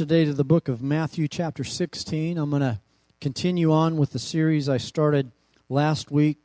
[0.00, 2.38] today to the book of Matthew, chapter 16.
[2.38, 2.80] I'm going to
[3.20, 5.30] continue on with the series I started
[5.68, 6.38] last week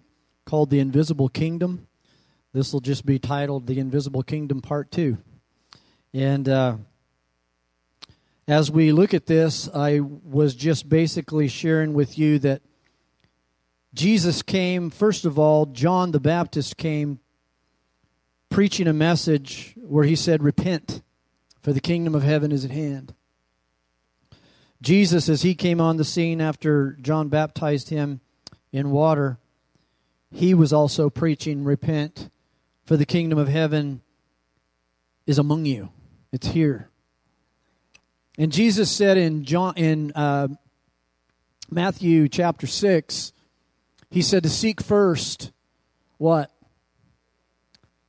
[0.44, 1.88] called The Invisible Kingdom.
[2.52, 5.18] This will just be titled The Invisible Kingdom Part 2.
[6.14, 6.78] And uh,
[8.46, 12.62] as we look at this, I was just basically sharing with you that
[13.94, 17.22] Jesus came, first of all, John the Baptist came
[18.50, 21.02] preaching a message where he said, Repent,
[21.62, 23.14] for the kingdom of heaven is at hand.
[24.86, 28.22] Jesus, as he came on the scene after John baptized him
[28.72, 29.40] in water,
[30.32, 32.30] he was also preaching, Repent,
[32.86, 34.02] for the kingdom of heaven
[35.26, 35.90] is among you.
[36.32, 36.92] It's here.
[38.38, 40.50] And Jesus said in John in uh,
[41.72, 43.34] Matthew chapter six,
[44.12, 45.52] he said to seek first
[46.20, 46.52] what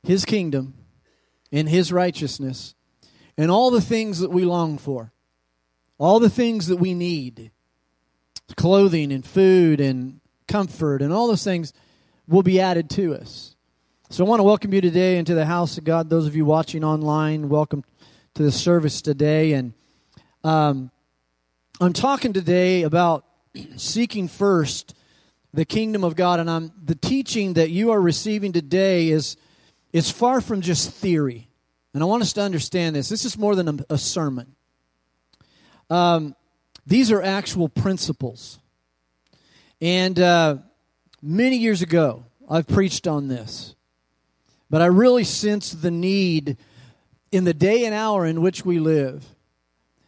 [0.03, 0.75] his kingdom
[1.51, 2.75] and his righteousness
[3.35, 5.11] and all the things that we long for
[5.97, 7.51] all the things that we need
[8.55, 11.73] clothing and food and comfort and all those things
[12.27, 13.55] will be added to us.
[14.09, 16.09] So I want to welcome you today into the house of God.
[16.09, 17.83] Those of you watching online, welcome
[18.35, 19.53] to the service today.
[19.53, 19.73] And
[20.43, 20.91] um,
[21.81, 23.25] I'm talking today about
[23.75, 24.95] seeking first
[25.53, 26.39] the kingdom of God.
[26.39, 29.35] And I'm the teaching that you are receiving today is
[29.93, 31.49] is far from just theory.
[31.93, 33.09] And I want us to understand this.
[33.09, 34.56] This is more than a, a sermon.
[35.89, 36.35] Um,
[36.85, 38.59] these are actual principles.
[39.81, 40.57] And uh,
[41.21, 43.75] many years ago, I've preached on this.
[44.69, 46.57] But I really sense the need
[47.31, 49.25] in the day and hour in which we live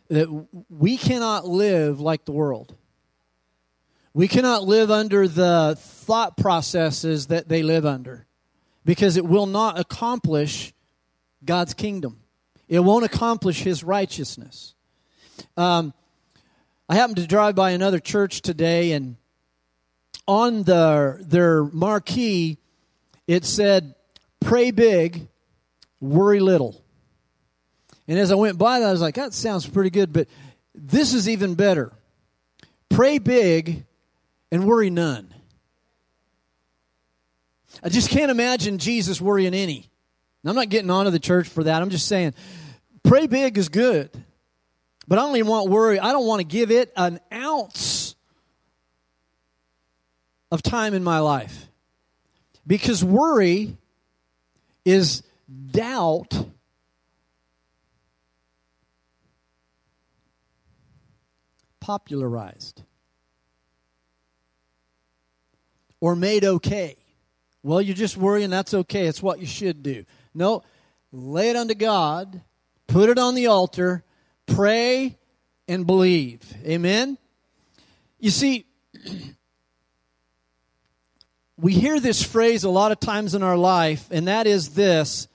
[0.10, 0.28] that
[0.70, 2.76] we cannot live like the world.
[4.14, 8.26] We cannot live under the thought processes that they live under
[8.84, 10.74] because it will not accomplish
[11.46, 12.22] God's kingdom.
[12.68, 14.74] It won't accomplish His righteousness.
[15.58, 15.94] Um,
[16.88, 19.16] I happened to drive by another church today, and
[20.28, 22.58] on the, their marquee,
[23.28, 23.96] it said,
[24.40, 25.28] Pray big,
[26.00, 26.84] worry little.
[28.08, 30.28] And as I went by that, I was like, that sounds pretty good, but
[30.74, 31.92] this is even better.
[32.90, 33.86] Pray big
[34.52, 35.32] and worry none.
[37.84, 39.90] I just can't imagine Jesus worrying any.
[40.44, 41.82] I'm not getting onto the church for that.
[41.82, 42.34] I'm just saying,
[43.04, 44.10] pray big is good.
[45.10, 46.00] But I don't even want worry.
[46.00, 48.16] I don't want to give it an ounce
[50.52, 51.68] of time in my life.
[52.68, 53.76] Because worry
[54.86, 55.24] is
[55.72, 56.46] doubt
[61.80, 62.84] popularized
[66.00, 66.98] or made okay.
[67.64, 69.08] Well, you're just worrying, that's okay.
[69.08, 70.06] It's what you should do.
[70.36, 70.62] No,
[71.12, 72.42] lay it unto God,
[72.86, 74.04] put it on the altar,
[74.56, 75.18] Pray
[75.68, 76.42] and believe.
[76.66, 77.18] Amen?
[78.20, 78.66] You see,
[81.58, 85.28] we hear this phrase a lot of times in our life, and that is this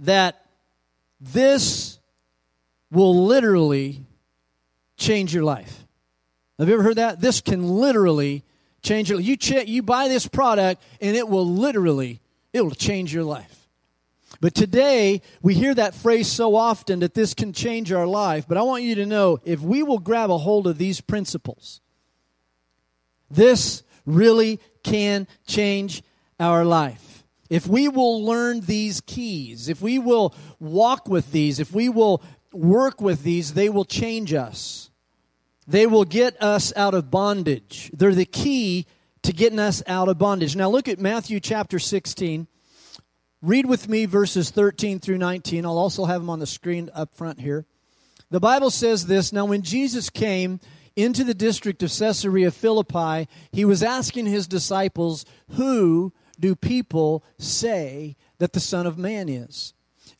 [0.00, 0.44] that
[1.20, 1.98] this
[2.90, 4.04] will literally
[4.96, 5.84] change your life.
[6.58, 7.20] Have you ever heard that?
[7.20, 8.42] This can literally
[8.82, 12.20] change your you ch- you buy this product and it will literally
[12.52, 13.65] it will change your life.
[14.40, 18.46] But today, we hear that phrase so often that this can change our life.
[18.48, 21.80] But I want you to know if we will grab a hold of these principles,
[23.30, 26.02] this really can change
[26.38, 27.24] our life.
[27.48, 32.22] If we will learn these keys, if we will walk with these, if we will
[32.52, 34.90] work with these, they will change us.
[35.66, 37.90] They will get us out of bondage.
[37.92, 38.86] They're the key
[39.22, 40.54] to getting us out of bondage.
[40.54, 42.46] Now look at Matthew chapter 16
[43.46, 45.64] Read with me verses 13 through 19.
[45.64, 47.64] I'll also have them on the screen up front here.
[48.28, 50.58] The Bible says this Now, when Jesus came
[50.96, 58.16] into the district of Caesarea Philippi, he was asking his disciples, Who do people say
[58.38, 59.74] that the Son of Man is?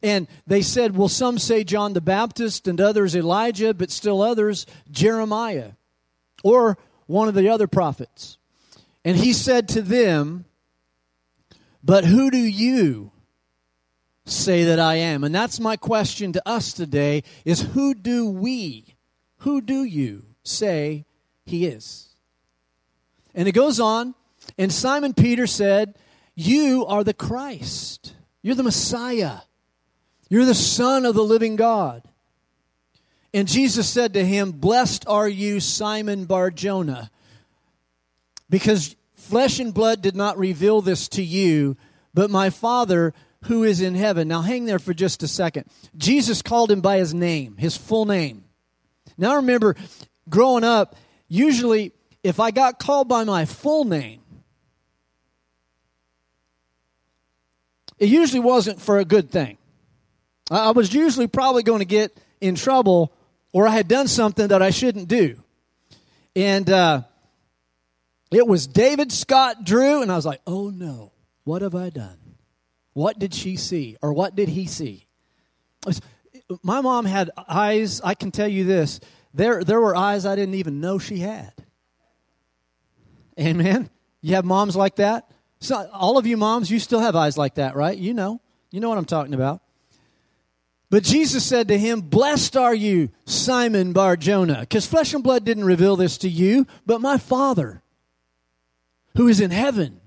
[0.04, 4.66] And they said, Well, some say John the Baptist, and others Elijah, but still others
[4.88, 5.72] Jeremiah,
[6.44, 8.38] or one of the other prophets.
[9.04, 10.44] And he said to them,
[11.82, 13.10] But who do you
[14.26, 15.24] say that I am?
[15.24, 18.96] And that's my question to us today is who do we,
[19.38, 21.06] who do you say
[21.44, 22.08] he is?
[23.34, 24.14] And it goes on,
[24.58, 25.94] and Simon Peter said,
[26.34, 28.14] You are the Christ.
[28.42, 29.38] You're the Messiah.
[30.28, 32.02] You're the Son of the living God.
[33.32, 37.10] And Jesus said to him, Blessed are you, Simon Barjona,
[38.48, 41.76] because flesh and blood did not reveal this to you,
[42.14, 43.12] but my Father
[43.44, 44.28] who is in heaven.
[44.28, 45.66] Now hang there for just a second.
[45.96, 48.44] Jesus called him by his name, his full name.
[49.18, 49.76] Now, remember
[50.28, 50.96] growing up,
[51.28, 51.92] usually
[52.22, 54.20] if I got called by my full name,
[57.98, 59.58] it usually wasn't for a good thing.
[60.50, 63.12] I was usually probably going to get in trouble
[63.52, 65.42] or I had done something that I shouldn't do.
[66.34, 67.02] And uh,
[68.30, 71.12] it was David Scott Drew, and I was like, oh no,
[71.44, 72.18] what have I done?
[72.96, 73.98] What did she see?
[74.00, 75.06] Or what did he see?
[76.62, 79.00] My mom had eyes, I can tell you this,
[79.34, 81.52] there, there were eyes I didn't even know she had.
[83.38, 83.90] Amen?
[84.22, 85.30] You have moms like that?
[85.60, 87.98] So, all of you moms, you still have eyes like that, right?
[87.98, 88.40] You know.
[88.70, 89.60] You know what I'm talking about.
[90.88, 95.44] But Jesus said to him, Blessed are you, Simon Bar Jonah, because flesh and blood
[95.44, 97.82] didn't reveal this to you, but my Father,
[99.16, 100.00] who is in heaven,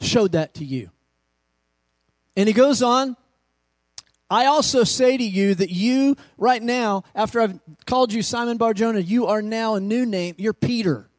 [0.00, 0.91] showed that to you.
[2.36, 3.16] And he goes on,
[4.30, 8.72] I also say to you that you, right now, after I've called you Simon Bar
[8.72, 10.34] Jonah, you are now a new name.
[10.38, 11.10] You're Peter.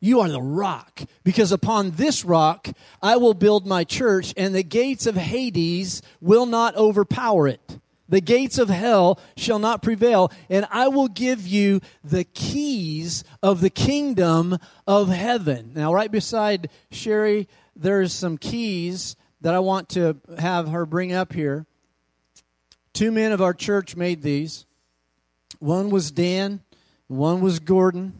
[0.00, 2.68] You are the rock, because upon this rock
[3.00, 7.78] I will build my church, and the gates of Hades will not overpower it.
[8.06, 13.62] The gates of hell shall not prevail, and I will give you the keys of
[13.62, 15.70] the kingdom of heaven.
[15.74, 21.34] Now, right beside Sherry, there's some keys that I want to have her bring up
[21.34, 21.66] here.
[22.94, 24.64] Two men of our church made these.
[25.58, 26.60] One was Dan,
[27.08, 28.14] one was Gordon.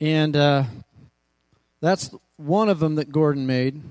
[0.00, 0.64] And uh,
[1.82, 3.82] that's one of them that Gordon made.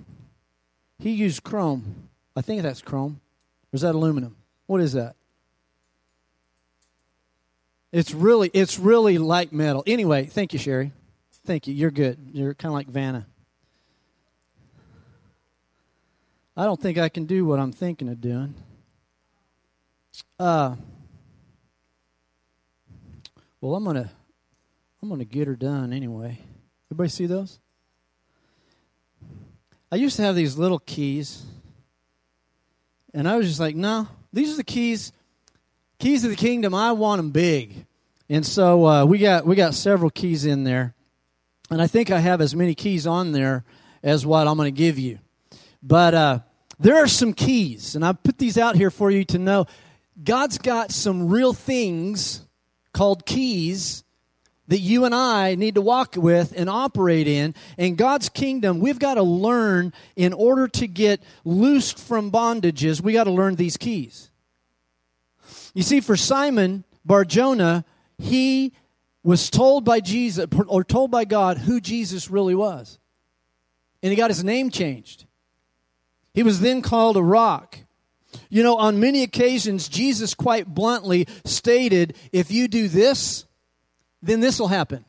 [0.97, 2.09] He used chrome.
[2.35, 3.21] I think that's chrome.
[3.71, 4.35] Or is that aluminum?
[4.65, 5.15] What is that?
[7.91, 9.83] It's really it's really light metal.
[9.85, 10.91] Anyway, thank you, Sherry.
[11.45, 11.75] Thank you.
[11.75, 12.17] You're good.
[12.33, 13.27] You're kind of like Vanna.
[16.55, 18.53] I don't think I can do what I'm thinking of doing.
[20.39, 20.75] Uh,
[23.59, 24.11] well, I'm gonna
[25.01, 26.39] I'm to get her done anyway.
[26.87, 27.59] Everybody see those?
[29.91, 31.43] I used to have these little keys,
[33.13, 35.11] and I was just like, no, these are the keys,
[35.99, 36.73] keys of the kingdom.
[36.73, 37.85] I want them big,
[38.29, 40.93] and so uh, we got we got several keys in there,
[41.71, 43.63] and I think I have as many keys on there
[44.03, 45.19] as what I'm going to give you.
[45.83, 46.39] But uh,
[46.79, 49.67] there are some keys, and I put these out here for you to know.
[50.23, 52.41] God's got some real things
[52.93, 54.03] called keys
[54.69, 57.53] that you and I need to walk with and operate in.
[57.77, 63.11] In God's kingdom, we've got to learn in order to get loosed from bondages, we
[63.13, 64.31] got to learn these keys.
[65.73, 67.83] You see, for Simon Barjona,
[68.17, 68.73] he
[69.23, 72.99] was told by Jesus or told by God who Jesus really was.
[74.01, 75.25] And he got his name changed.
[76.33, 77.79] He was then called a rock.
[78.49, 83.45] You know, on many occasions, Jesus quite bluntly stated, if you do this,
[84.21, 85.05] then this will happen.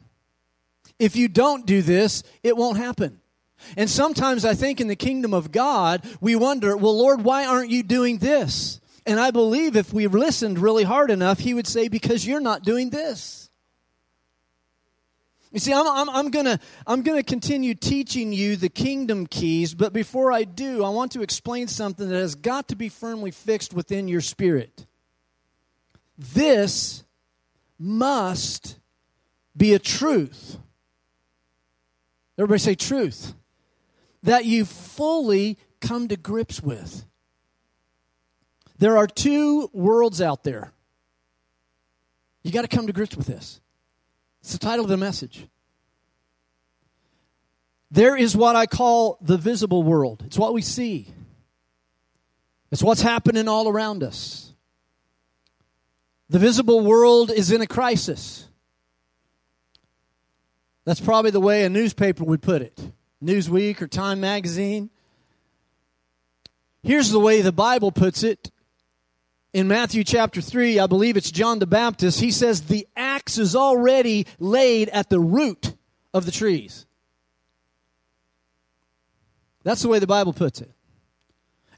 [0.99, 3.21] If you don't do this, it won't happen.
[3.77, 7.71] And sometimes I think in the kingdom of God, we wonder, well, Lord, why aren't
[7.71, 8.81] you doing this?
[9.07, 12.63] And I believe if we listened really hard enough, He would say, because you're not
[12.63, 13.44] doing this.
[15.55, 19.73] You see, I'm, I'm, I'm going to I'm gonna continue teaching you the kingdom keys,
[19.73, 23.31] but before I do, I want to explain something that has got to be firmly
[23.31, 24.85] fixed within your spirit.
[26.19, 27.05] This
[27.79, 28.81] must
[29.57, 30.59] be a truth.
[32.37, 33.35] Everybody say truth.
[34.25, 37.05] That you fully come to grips with.
[38.79, 40.73] There are two worlds out there.
[42.43, 43.61] You got to come to grips with this.
[44.45, 45.49] It's the title of the message.
[47.91, 50.23] There is what I call the visible world.
[50.27, 51.09] It's what we see.
[52.71, 54.53] It's what's happening all around us.
[56.29, 58.47] The visible world is in a crisis.
[60.85, 62.79] That's probably the way a newspaper would put it
[63.23, 64.91] Newsweek or Time Magazine.
[66.83, 68.51] Here's the way the Bible puts it.
[69.55, 73.55] In Matthew chapter 3, I believe it's John the Baptist, he says, The axe is
[73.55, 75.77] already laid at the root
[76.13, 76.87] of the trees.
[79.63, 80.73] That's the way the Bible puts it.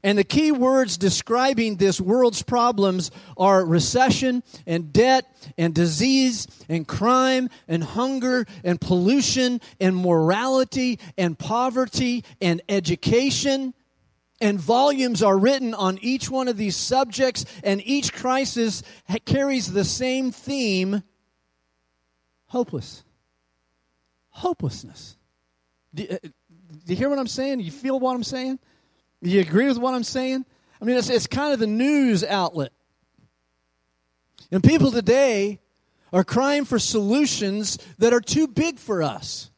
[0.01, 6.87] And the key words describing this world's problems are recession and debt and disease and
[6.87, 13.75] crime and hunger and pollution and morality and poverty and education.
[14.39, 18.83] And volumes are written on each one of these subjects, and each crisis
[19.25, 21.01] carries the same theme
[22.47, 23.03] hopeless.
[24.29, 25.17] Hopelessness.
[25.93, 26.31] Do, uh, do
[26.85, 27.57] you hear what I'm saying?
[27.57, 28.59] Do you feel what I'm saying?
[29.23, 30.45] Do you agree with what I'm saying?
[30.79, 32.71] I mean, it's, it's kind of the news outlet.
[34.51, 35.59] And people today
[36.13, 39.49] are crying for solutions that are too big for us.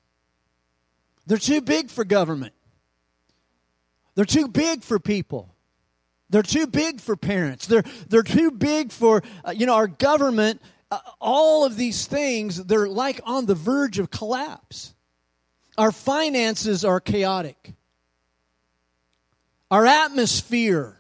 [1.28, 2.54] They're too big for government.
[4.20, 5.56] They're too big for people.
[6.30, 7.68] They're too big for parents.
[7.68, 10.62] They're, they're too big for, uh, you know, our government.
[10.92, 14.94] Uh, all of these things, they're like on the verge of collapse.
[15.78, 17.76] Our finances are chaotic.
[19.72, 20.98] Our atmosphere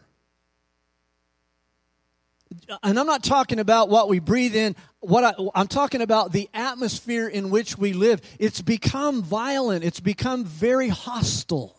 [2.81, 4.77] and I'm not talking about what we breathe in.
[5.01, 8.21] What I, am talking about the atmosphere in which we live.
[8.39, 9.83] It's become violent.
[9.83, 11.78] It's become very hostile.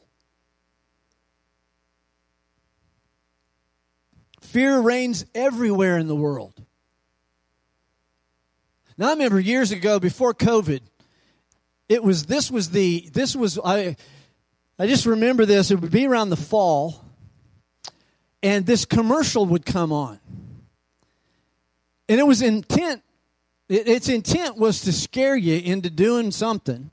[4.51, 6.55] Fear reigns everywhere in the world.
[8.97, 10.81] Now I remember years ago before COVID,
[11.89, 13.97] it was this was the this was I
[14.79, 15.71] I just remember this.
[15.71, 17.05] It would be around the fall,
[18.43, 20.21] and this commercial would come on
[22.11, 23.05] and it was intent,
[23.69, 26.91] its intent was to scare you into doing something.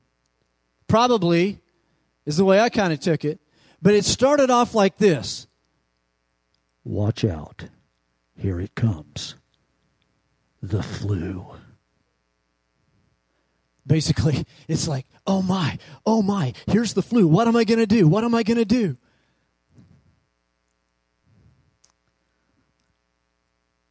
[0.86, 1.58] Probably
[2.24, 3.40] is the way I kind of took it.
[3.82, 5.47] But it started off like this
[6.88, 7.64] Watch out.
[8.34, 9.34] Here it comes.
[10.62, 11.44] The flu.
[13.86, 17.28] Basically, it's like, oh my, oh my, here's the flu.
[17.28, 18.08] What am I going to do?
[18.08, 18.96] What am I going to do?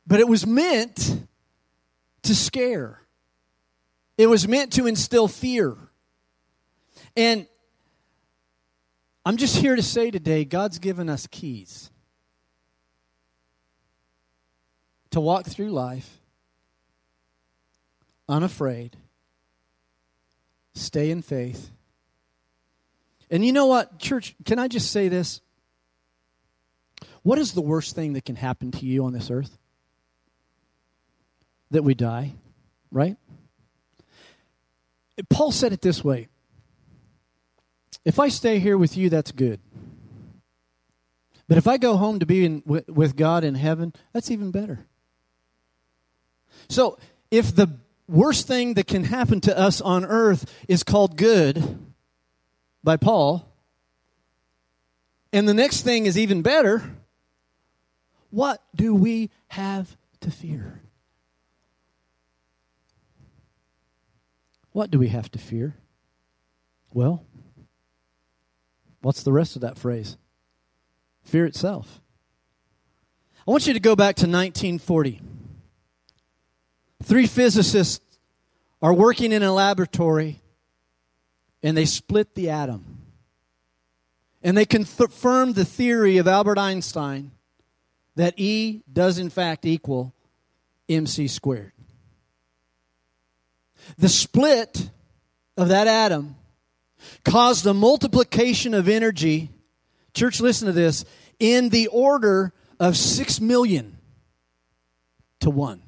[0.07, 1.21] But it was meant
[2.23, 3.03] to scare,
[4.17, 5.77] it was meant to instill fear.
[7.15, 7.45] And
[9.23, 11.91] I'm just here to say today God's given us keys
[15.11, 16.19] to walk through life
[18.29, 18.97] unafraid,
[20.73, 21.71] stay in faith.
[23.29, 25.41] And you know what, church, can I just say this?
[27.23, 29.57] What is the worst thing that can happen to you on this earth?
[31.71, 32.33] that we die,
[32.91, 33.17] right?
[35.29, 36.27] Paul said it this way
[38.05, 39.59] If I stay here with you, that's good.
[41.47, 44.85] But if I go home to be in, with God in heaven, that's even better.
[46.69, 46.97] So,
[47.31, 47.69] if the
[48.07, 51.79] worst thing that can happen to us on earth is called good
[52.83, 53.47] by Paul,
[55.33, 56.83] and the next thing is even better,
[58.29, 60.81] what do we have to fear?
[64.71, 65.75] What do we have to fear?
[66.93, 67.23] Well,
[69.01, 70.17] what's the rest of that phrase?
[71.23, 72.01] Fear itself.
[73.47, 75.21] I want you to go back to 1940.
[77.03, 78.17] Three physicists
[78.81, 80.41] are working in a laboratory
[81.63, 83.01] and they split the atom.
[84.43, 87.31] And they confirm the theory of Albert Einstein
[88.15, 90.13] that E does in fact equal
[90.87, 91.73] mc squared.
[93.97, 94.89] The split
[95.55, 96.35] of that atom
[97.23, 99.49] caused a multiplication of energy.
[100.13, 101.05] Church, listen to this
[101.39, 103.97] in the order of 6 million
[105.39, 105.81] to 1.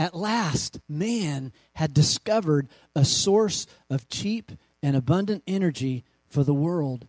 [0.00, 4.50] At last, man had discovered a source of cheap
[4.82, 7.06] and abundant energy for the world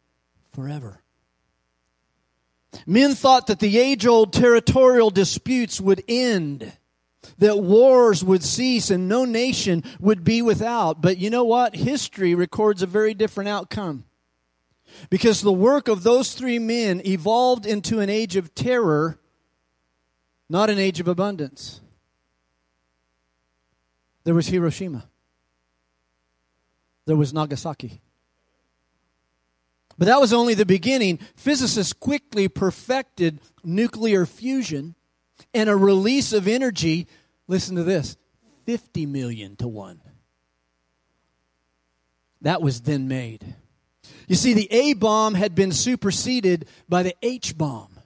[0.51, 0.99] forever.
[2.85, 6.73] Men thought that the age old territorial disputes would end
[7.37, 11.01] that wars would cease and no nation would be without.
[11.01, 11.77] But you know what?
[11.77, 14.03] History records a very different outcome.
[15.09, 19.17] Because the work of those three men evolved into an age of terror,
[20.49, 21.79] not an age of abundance.
[24.23, 25.05] There was Hiroshima,
[27.05, 28.01] there was Nagasaki.
[29.97, 31.19] But that was only the beginning.
[31.35, 34.95] Physicists quickly perfected nuclear fusion
[35.53, 37.07] and a release of energy,
[37.47, 38.17] listen to this
[38.65, 40.01] 50 million to 1.
[42.41, 43.55] That was then made.
[44.27, 47.99] You see, the A bomb had been superseded by the H bomb.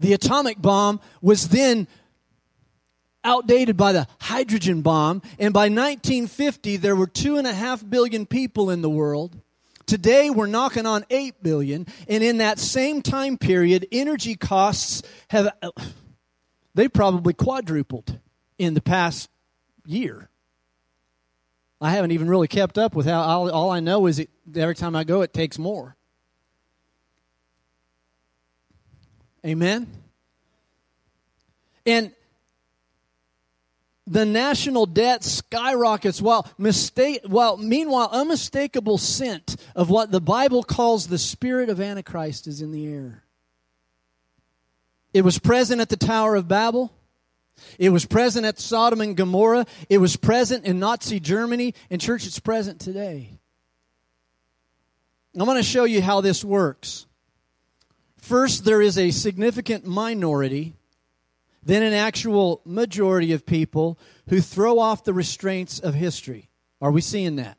[0.00, 1.88] The atomic bomb was then
[3.28, 8.24] outdated by the hydrogen bomb, and by 1950, there were two and a half billion
[8.24, 9.38] people in the world.
[9.84, 15.52] Today, we're knocking on 8 billion, and in that same time period, energy costs have
[16.74, 18.18] they probably quadrupled
[18.58, 19.28] in the past
[19.84, 20.30] year.
[21.80, 24.74] I haven't even really kept up with how all, all I know is it, every
[24.74, 25.96] time I go, it takes more.
[29.44, 29.86] Amen?
[31.86, 32.12] And
[34.10, 41.08] the national debt skyrockets while mistake while meanwhile unmistakable scent of what the bible calls
[41.08, 43.22] the spirit of antichrist is in the air
[45.14, 46.92] It was present at the Tower of Babel.
[47.78, 49.66] It was present at Sodom and Gomorrah.
[49.88, 51.74] It was present in Nazi Germany.
[51.90, 53.38] And, church, it's present today.
[55.34, 57.06] I'm going to show you how this works.
[58.16, 60.74] First, there is a significant minority,
[61.68, 63.98] then an actual majority of people
[64.30, 66.48] who throw off the restraints of history.
[66.80, 67.58] Are we seeing that?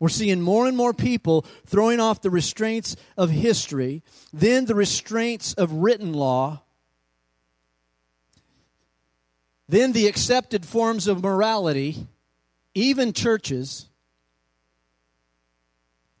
[0.00, 5.54] We're seeing more and more people throwing off the restraints of history, then the restraints
[5.54, 6.62] of written law,
[9.68, 12.08] then the accepted forms of morality,
[12.74, 13.86] even churches.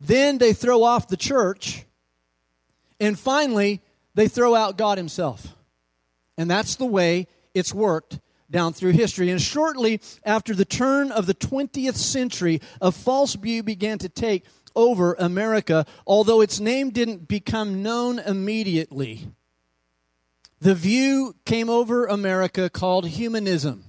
[0.00, 1.84] Then they throw off the church.
[3.00, 3.82] And finally,
[4.14, 5.55] they throw out God Himself.
[6.36, 9.30] And that's the way it's worked down through history.
[9.30, 14.44] And shortly after the turn of the 20th century, a false view began to take
[14.74, 19.28] over America, although its name didn't become known immediately.
[20.60, 23.84] The view came over America called humanism.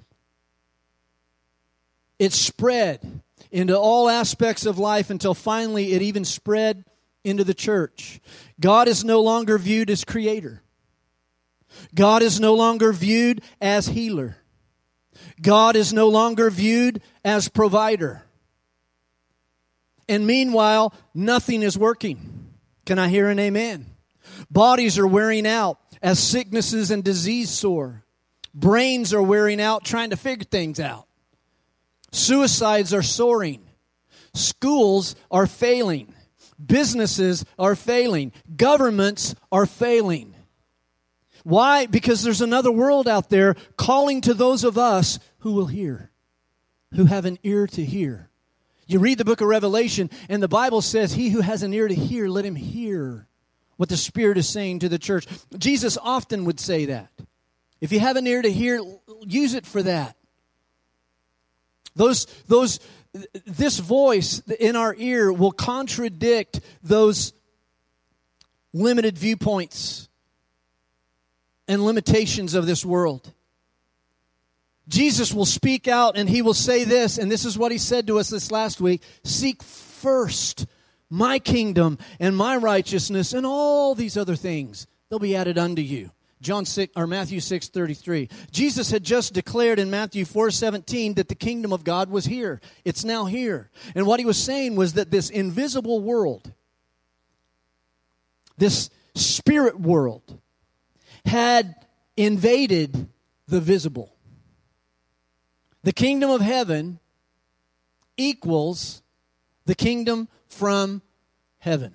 [2.19, 6.83] It spread into all aspects of life until finally it even spread
[7.23, 8.19] into the church.
[8.59, 10.61] God is no longer viewed as creator.
[11.93, 14.37] God is no longer viewed as healer.
[15.41, 18.23] God is no longer viewed as provider.
[20.09, 22.53] And meanwhile, nothing is working.
[22.85, 23.85] Can I hear an amen?
[24.49, 28.03] Bodies are wearing out as sicknesses and disease soar.
[28.53, 31.07] Brains are wearing out trying to figure things out.
[32.11, 33.61] Suicides are soaring.
[34.33, 36.13] Schools are failing.
[36.63, 38.31] Businesses are failing.
[38.55, 40.33] Governments are failing.
[41.47, 41.85] Why?
[41.85, 46.11] Because there's another world out there calling to those of us who will hear,
[46.93, 48.29] who have an ear to hear.
[48.85, 51.87] You read the book of Revelation, and the Bible says, He who has an ear
[51.87, 53.29] to hear, let him hear
[53.77, 55.25] what the Spirit is saying to the church.
[55.57, 57.13] Jesus often would say that.
[57.79, 58.81] If you have an ear to hear,
[59.25, 60.17] use it for that.
[61.95, 62.81] Those, those,
[63.45, 67.31] this voice in our ear will contradict those
[68.73, 70.07] limited viewpoints
[71.67, 73.33] and limitations of this world.
[74.87, 78.07] Jesus will speak out and he will say this, and this is what he said
[78.07, 80.65] to us this last week Seek first
[81.09, 86.11] my kingdom and my righteousness, and all these other things, they'll be added unto you.
[86.39, 88.29] John 6 or Matthew 6 33.
[88.51, 92.61] Jesus had just declared in Matthew 4 17 that the kingdom of God was here.
[92.85, 93.71] It's now here.
[93.95, 96.51] And what he was saying was that this invisible world,
[98.57, 100.39] this spirit world,
[101.27, 101.75] had
[102.15, 103.07] invaded
[103.47, 104.15] the visible.
[105.83, 106.99] The kingdom of heaven
[108.17, 109.01] equals
[109.65, 111.01] the kingdom from
[111.59, 111.93] heaven.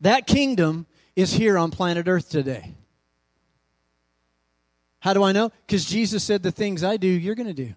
[0.00, 2.74] That kingdom is here on planet Earth today.
[4.98, 5.50] How do I know?
[5.66, 7.74] Because Jesus said, The things I do, you're going to do.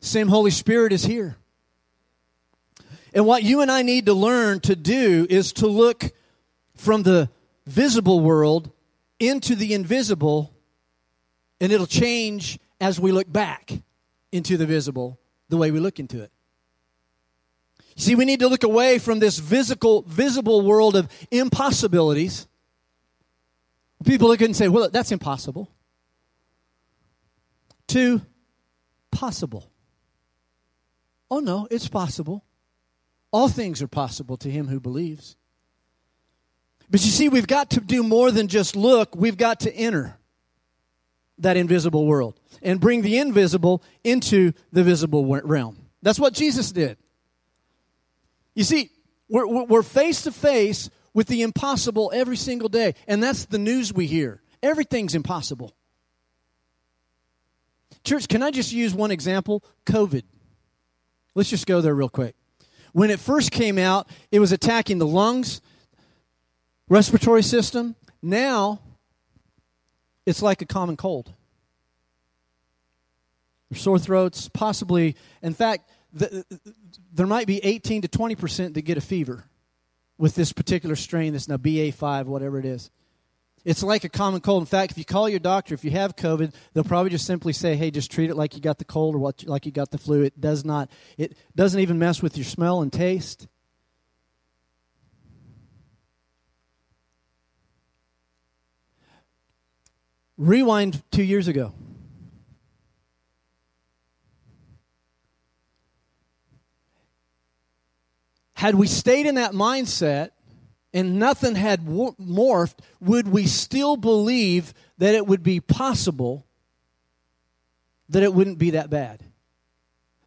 [0.00, 1.36] Same Holy Spirit is here.
[3.14, 6.12] And what you and I need to learn to do is to look
[6.78, 7.28] from the
[7.66, 8.70] visible world
[9.18, 10.54] into the invisible,
[11.60, 13.72] and it'll change as we look back
[14.32, 16.30] into the visible the way we look into it.
[17.96, 22.46] See, we need to look away from this physical, visible world of impossibilities.
[24.04, 25.68] People look at it and say, well, that's impossible.
[27.88, 28.20] To
[29.10, 29.68] possible.
[31.28, 32.44] Oh, no, it's possible.
[33.32, 35.36] All things are possible to him who believes.
[36.90, 40.16] But you see, we've got to do more than just look, we've got to enter
[41.38, 45.76] that invisible world and bring the invisible into the visible realm.
[46.02, 46.96] That's what Jesus did.
[48.54, 48.90] You see,
[49.28, 53.92] we're, we're face to face with the impossible every single day, and that's the news
[53.92, 54.42] we hear.
[54.62, 55.74] Everything's impossible.
[58.04, 59.62] Church, can I just use one example?
[59.86, 60.22] COVID.
[61.34, 62.34] Let's just go there real quick.
[62.92, 65.60] When it first came out, it was attacking the lungs,
[66.88, 67.94] respiratory system.
[68.22, 68.80] Now,
[70.26, 71.32] it's like a common cold.
[73.74, 75.14] Sore throats, possibly.
[75.42, 76.44] In fact, the,
[77.12, 79.44] there might be 18 to 20 percent that get a fever
[80.16, 82.90] with this particular strain, this now BA5, whatever it is.
[83.64, 84.62] It's like a common cold.
[84.62, 87.52] In fact, if you call your doctor, if you have COVID, they'll probably just simply
[87.52, 89.90] say, "Hey, just treat it like you got the cold or what, like you got
[89.90, 90.90] the flu." It does not.
[91.18, 93.46] It doesn't even mess with your smell and taste.
[100.38, 101.74] Rewind two years ago.
[108.54, 110.30] Had we stayed in that mindset
[110.92, 116.44] and nothing had morphed, would we still believe that it would be possible
[118.08, 119.22] that it wouldn't be that bad?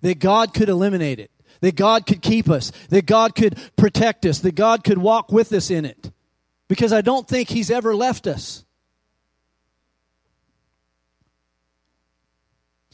[0.02, 4.40] That God could eliminate it, that God could keep us, that God could protect us,
[4.40, 6.12] that God could walk with us in it.
[6.68, 8.64] Because I don't think He's ever left us.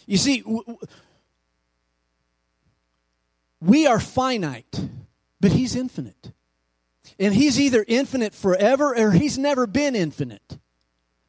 [0.08, 0.44] You see,
[3.62, 4.90] we are finite,
[5.40, 6.32] but He's infinite.
[7.20, 10.58] And He's either infinite forever or He's never been infinite.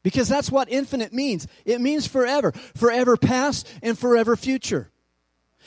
[0.01, 1.45] Because that's what infinite means.
[1.65, 4.89] It means forever, forever past and forever future.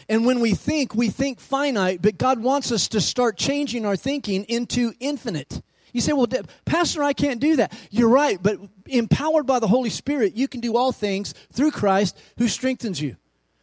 [0.08, 3.94] And when we think, we think finite, but God wants us to start changing our
[3.94, 5.62] thinking into infinite.
[5.92, 6.26] You say, well,
[6.64, 7.72] Pastor, I can't do that.
[7.90, 12.18] You're right, but empowered by the Holy Spirit, you can do all things through Christ
[12.38, 13.16] who strengthens you.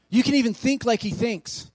[0.10, 1.72] You can even think like He thinks.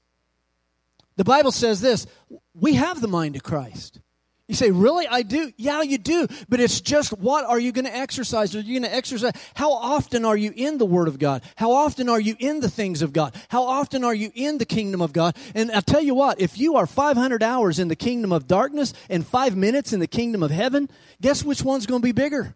[1.16, 2.06] The Bible says this
[2.54, 4.00] we have the mind of Christ.
[4.46, 5.08] You say, Really?
[5.08, 5.52] I do?
[5.56, 6.26] Yeah, you do.
[6.48, 8.54] But it's just what are you going to exercise?
[8.54, 9.32] Are you going to exercise?
[9.54, 11.42] How often are you in the Word of God?
[11.56, 13.34] How often are you in the things of God?
[13.48, 15.34] How often are you in the kingdom of God?
[15.54, 18.92] And I'll tell you what, if you are 500 hours in the kingdom of darkness
[19.08, 20.90] and five minutes in the kingdom of heaven,
[21.22, 22.54] guess which one's going to be bigger?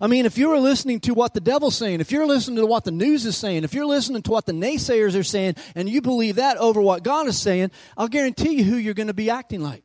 [0.00, 2.84] I mean, if you're listening to what the devil's saying, if you're listening to what
[2.84, 6.02] the news is saying, if you're listening to what the naysayers are saying, and you
[6.02, 9.30] believe that over what God is saying, I'll guarantee you who you're going to be
[9.30, 9.84] acting like.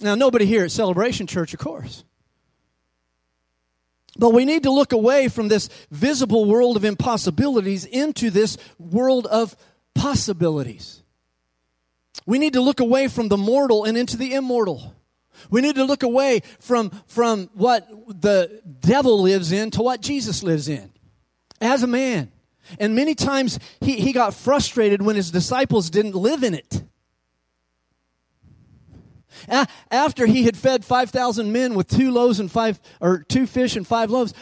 [0.00, 2.04] Now, nobody here at Celebration Church, of course.
[4.18, 9.26] But we need to look away from this visible world of impossibilities into this world
[9.26, 9.56] of
[9.94, 11.02] possibilities.
[12.24, 14.94] We need to look away from the mortal and into the immortal.
[15.50, 17.88] We need to look away from, from what
[18.20, 20.90] the devil lives in to what Jesus lives in
[21.60, 22.32] as a man.
[22.80, 26.82] And many times he, he got frustrated when his disciples didn't live in it.
[29.90, 33.86] After he had fed 5,000 men with two loaves and five, or two fish and
[33.86, 34.34] five loaves,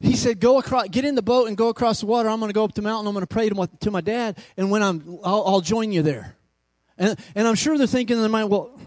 [0.00, 2.28] he said, "Go across, get in the boat and go across the water.
[2.28, 3.06] I'm going to go up the mountain.
[3.06, 5.92] I'm going to pray to my, to my dad, and when I'm, I'll, I'll join
[5.92, 6.36] you there."
[6.98, 8.78] And, and I'm sure they're thinking in their mind, "Well,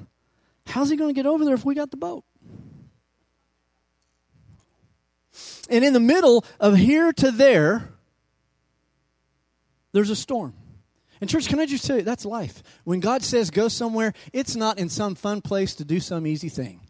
[0.68, 2.26] how's he going to get over there if we got the boat?"
[5.70, 7.94] And in the middle of here to there,
[9.94, 10.54] there's a storm.
[11.22, 12.62] And, church, can I just tell you, that's life.
[12.84, 16.50] When God says go somewhere, it's not in some fun place to do some easy
[16.50, 16.82] thing.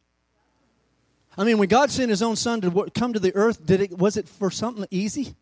[1.37, 3.97] I mean, when God sent his own son to come to the earth, did it,
[3.97, 5.35] was it for something easy?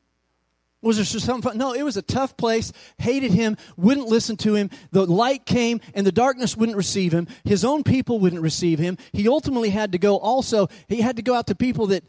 [0.82, 1.58] Was there something fun?
[1.58, 4.70] No, it was a tough place, hated him, wouldn't listen to him.
[4.92, 7.28] The light came and the darkness wouldn't receive him.
[7.46, 8.98] His own people wouldn't receive him.
[9.14, 12.04] He ultimately had to go also, he had to go out to people that,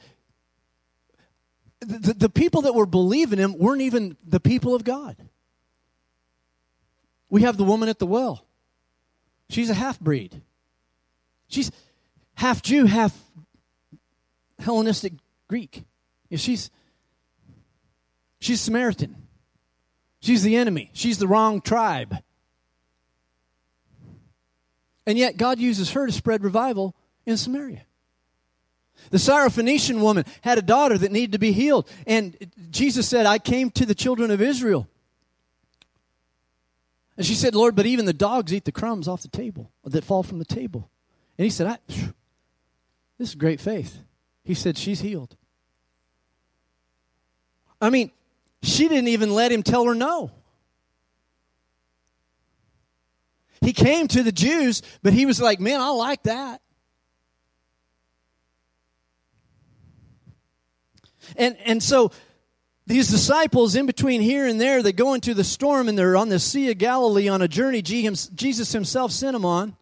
[1.81, 5.17] the, the people that were believing him weren't even the people of God.
[7.35, 8.47] We have the woman at the well.
[9.51, 10.41] She's a half breed.
[11.49, 11.73] She's
[12.35, 13.13] half Jew, half
[14.61, 15.15] Hellenistic
[15.49, 15.83] Greek.
[16.37, 16.71] she's
[18.39, 19.17] she's Samaritan.
[20.21, 20.91] She's the enemy.
[20.93, 22.19] She's the wrong tribe.
[25.05, 26.95] And yet God uses her to spread revival
[27.27, 27.85] in Samaria.
[29.11, 31.91] The Syrophoenician woman had a daughter that needed to be healed.
[32.07, 34.89] And Jesus said, I came to the children of Israel
[37.17, 40.05] and she said, Lord, but even the dogs eat the crumbs off the table that
[40.05, 40.91] fall from the table.
[41.39, 41.79] And he said, I,
[43.19, 43.99] This is great faith.
[44.43, 45.37] He said, She's healed.
[47.81, 48.11] I mean,
[48.63, 50.31] she didn't even let him tell her no.
[53.61, 56.61] He came to the Jews, but he was like, Man, I like that.
[61.37, 62.11] And, and so
[62.87, 66.29] these disciples in between here and there, they go into the storm and they're on
[66.29, 69.75] the Sea of Galilee on a journey Jesus himself sent them on.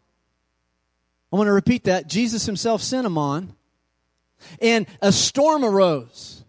[1.32, 2.08] I want to repeat that.
[2.08, 3.54] Jesus himself sent them on.
[4.60, 6.44] And a storm arose.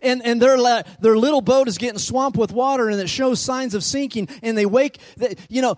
[0.00, 0.56] And, and their,
[1.00, 4.28] their little boat is getting swamped with water and it shows signs of sinking.
[4.42, 4.98] And they wake,
[5.48, 5.76] you know,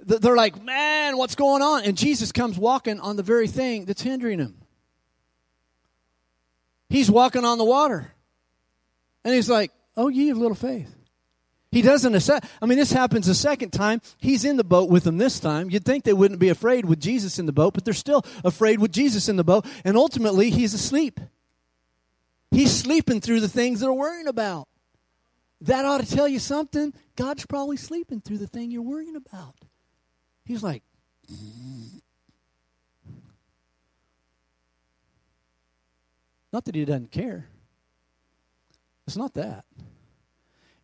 [0.00, 1.84] they're like, man, what's going on?
[1.84, 4.56] And Jesus comes walking on the very thing that's hindering him.
[6.88, 8.12] He's walking on the water.
[9.24, 10.94] And he's like, Oh, ye of little faith.
[11.70, 12.30] He doesn't.
[12.60, 14.02] I mean, this happens a second time.
[14.18, 15.70] He's in the boat with them this time.
[15.70, 18.78] You'd think they wouldn't be afraid with Jesus in the boat, but they're still afraid
[18.78, 19.64] with Jesus in the boat.
[19.82, 21.18] And ultimately, he's asleep.
[22.50, 24.68] He's sleeping through the things they're worrying about.
[25.62, 26.92] That ought to tell you something.
[27.16, 29.54] God's probably sleeping through the thing you're worrying about.
[30.44, 30.82] He's like,
[36.52, 37.48] not that he doesn't care.
[39.06, 39.64] It's not that.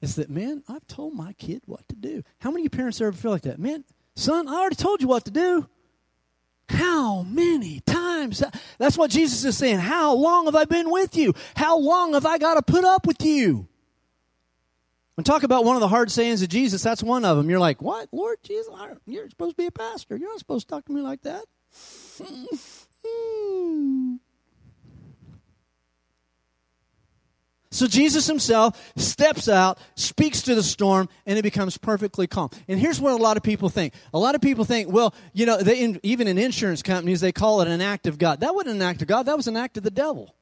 [0.01, 2.23] It's that, man, I've told my kid what to do.
[2.41, 3.59] How many parents ever feel like that?
[3.59, 5.69] Man, son, I already told you what to do.
[6.69, 8.43] How many times?
[8.79, 9.79] That's what Jesus is saying.
[9.79, 11.35] How long have I been with you?
[11.57, 13.67] How long have I got to put up with you?
[15.17, 17.51] And talk about one of the hard sayings of Jesus, that's one of them.
[17.51, 18.09] You're like, what?
[18.13, 18.73] Lord Jesus,
[19.05, 20.17] you're supposed to be a pastor.
[20.17, 21.45] You're not supposed to talk to me like that.
[23.07, 24.17] Hmm.
[27.71, 32.49] So Jesus himself steps out, speaks to the storm, and it becomes perfectly calm.
[32.67, 33.93] And here's what a lot of people think.
[34.15, 37.61] A lot of people think, well, you know, they, even in insurance companies, they call
[37.61, 38.41] it an act of God.
[38.41, 40.35] That wasn't an act of God, that was an act of the devil.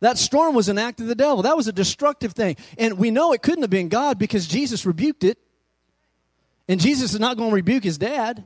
[0.00, 1.42] That storm was an act of the devil.
[1.42, 2.56] That was a destructive thing.
[2.78, 5.38] And we know it couldn't have been God because Jesus rebuked it.
[6.68, 8.44] And Jesus is not going to rebuke his dad.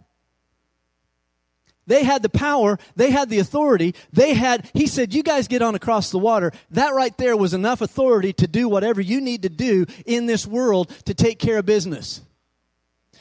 [1.87, 5.63] They had the power, they had the authority, they had, he said, you guys get
[5.63, 6.53] on across the water.
[6.71, 10.47] That right there was enough authority to do whatever you need to do in this
[10.47, 12.23] world to take care of business.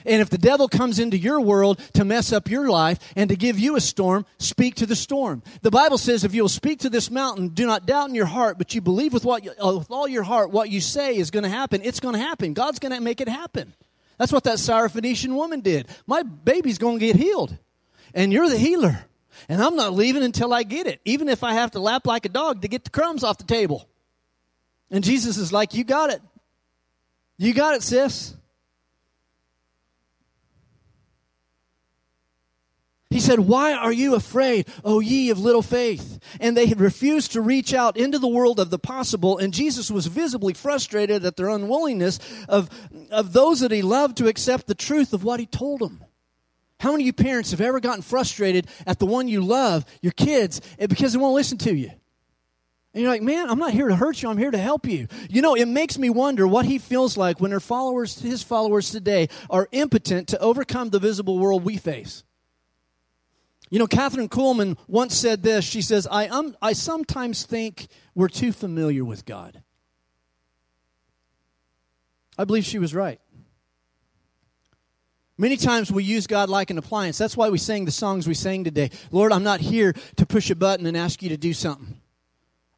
[0.06, 3.36] And if the devil comes into your world to mess up your life and to
[3.36, 5.44] give you a storm, speak to the storm.
[5.62, 8.58] The Bible says if you'll speak to this mountain, do not doubt in your heart,
[8.58, 11.32] but you believe with, what you, uh, with all your heart what you say is
[11.32, 12.54] going to happen, it's going to happen.
[12.54, 13.74] God's going to make it happen.
[14.18, 15.88] That's what that Syrophoenician woman did.
[16.06, 17.58] My baby's going to get healed
[18.14, 19.06] and you're the healer.
[19.50, 22.26] And I'm not leaving until I get it, even if I have to lap like
[22.26, 23.90] a dog to get the crumbs off the table.
[24.90, 26.22] And Jesus is like, You got it.
[27.38, 28.36] You got it, sis.
[33.14, 36.20] He said, Why are you afraid, O ye of little faith?
[36.40, 39.92] And they had refused to reach out into the world of the possible, and Jesus
[39.92, 42.72] was visibly frustrated at their unwillingness of,
[43.12, 46.03] of those that he loved to accept the truth of what he told them.
[46.84, 50.12] How many of you parents have ever gotten frustrated at the one you love, your
[50.12, 51.90] kids, because they won't listen to you?
[52.94, 54.30] And you're like, man, I'm not here to hurt you.
[54.30, 55.08] I'm here to help you.
[55.30, 58.90] You know, it makes me wonder what he feels like when her followers, his followers
[58.90, 62.26] today are impotent to overcome the visible world we face.
[63.70, 65.64] You know, Kathryn Kuhlman once said this.
[65.64, 69.64] She says, I, um, I sometimes think we're too familiar with God.
[72.38, 73.22] I believe she was right.
[75.44, 77.18] Many times we use God like an appliance.
[77.18, 78.92] That's why we sang the songs we sang today.
[79.12, 82.00] Lord, I'm not here to push a button and ask you to do something.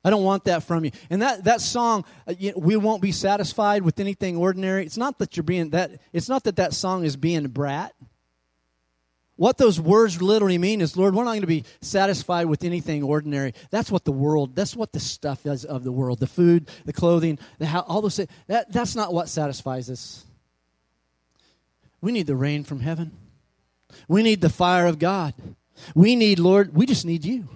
[0.04, 0.90] I don't want that from you.
[1.12, 4.84] And that, that song, uh, we won't be satisfied with anything ordinary.
[4.84, 7.94] It's not that you're being that, it's not that that song is being a brat.
[9.36, 13.04] What those words literally mean is, Lord, we're not going to be satisfied with anything
[13.04, 13.54] ordinary.
[13.70, 16.18] That's what the world, that's what the stuff is of the world.
[16.18, 18.30] The food, the clothing, the how, all those things.
[18.48, 20.26] That, that's not what satisfies us.
[22.06, 23.18] We need the rain from heaven.
[24.08, 25.34] We need the fire of God.
[25.96, 27.50] We need, Lord, we just need you.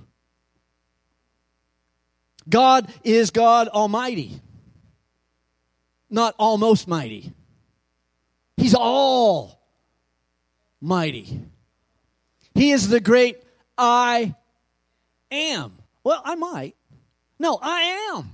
[2.49, 4.41] God is God Almighty,
[6.09, 7.31] not almost mighty.
[8.57, 9.61] He's all
[10.81, 11.41] mighty.
[12.55, 13.43] He is the great
[13.77, 14.33] I
[15.29, 15.73] am.
[16.03, 16.75] Well, I might.
[17.37, 18.31] No, I am.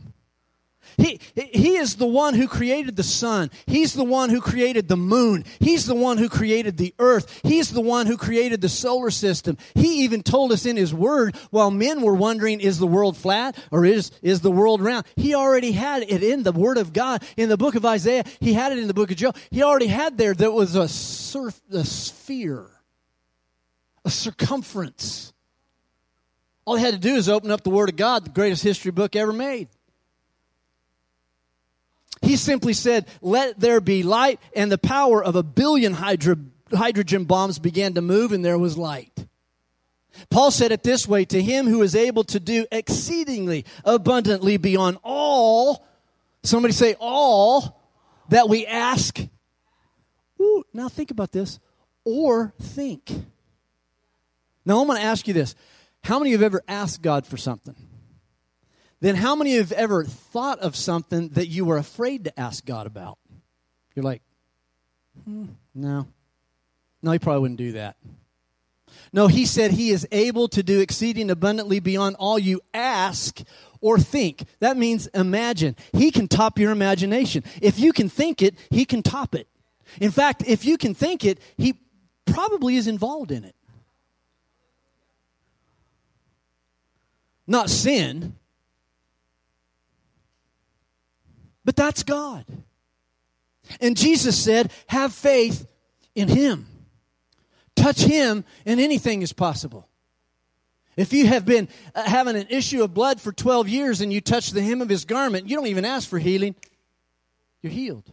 [0.97, 3.51] He, he is the one who created the sun.
[3.65, 5.45] He's the one who created the moon.
[5.59, 7.41] He's the one who created the earth.
[7.43, 9.57] He's the one who created the solar system.
[9.73, 13.57] He even told us in his word while men were wondering, is the world flat
[13.71, 15.05] or is, is the world round?
[15.15, 17.23] He already had it in the word of God.
[17.37, 19.35] In the book of Isaiah, he had it in the book of Job.
[19.51, 22.67] He already had there that was a, surf, a sphere,
[24.03, 25.33] a circumference.
[26.65, 28.91] All he had to do is open up the Word of God, the greatest history
[28.91, 29.67] book ever made.
[32.25, 36.37] He simply said, Let there be light, and the power of a billion hydro-
[36.73, 39.27] hydrogen bombs began to move, and there was light.
[40.29, 44.97] Paul said it this way to him who is able to do exceedingly abundantly beyond
[45.03, 45.85] all,
[46.43, 47.81] somebody say, all
[48.29, 49.19] that we ask.
[50.41, 51.59] Ooh, now think about this,
[52.05, 53.11] or think.
[54.65, 55.53] Now I'm going to ask you this.
[56.03, 57.75] How many of you have ever asked God for something?
[59.01, 62.87] Then how many have ever thought of something that you were afraid to ask God
[62.87, 63.17] about?
[63.95, 64.21] You're like,
[65.23, 66.07] hmm, no.
[67.01, 67.97] No, he probably wouldn't do that.
[69.13, 73.41] No, he said he is able to do exceeding abundantly beyond all you ask
[73.81, 74.43] or think.
[74.59, 75.75] That means imagine.
[75.93, 77.43] He can top your imagination.
[77.61, 79.47] If you can think it, he can top it.
[80.01, 81.75] In fact, if you can think it, he
[82.25, 83.55] probably is involved in it.
[87.47, 88.35] Not sin,
[91.65, 92.45] But that's God.
[93.81, 95.67] And Jesus said, have faith
[96.13, 96.67] in Him.
[97.75, 99.89] Touch Him, and anything is possible.
[100.95, 104.21] If you have been uh, having an issue of blood for 12 years and you
[104.21, 106.55] touch the hem of His garment, you don't even ask for healing,
[107.61, 108.09] you're healed.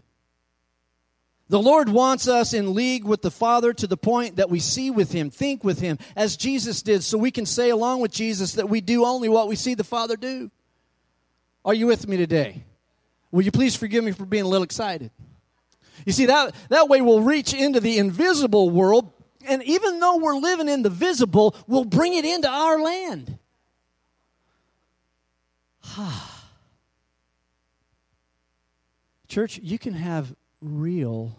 [1.49, 4.91] The Lord wants us in league with the Father to the point that we see
[4.91, 8.55] with Him, think with Him, as Jesus did, so we can say along with Jesus
[8.55, 10.51] that we do only what we see the Father do.
[11.65, 12.65] Are you with me today?
[13.33, 15.11] Will you please forgive me for being a little excited?
[16.05, 19.11] You see, that, that way we'll reach into the invisible world,
[19.49, 23.39] and even though we're living in the visible, we'll bring it into our land.
[29.29, 31.35] Church, you can have real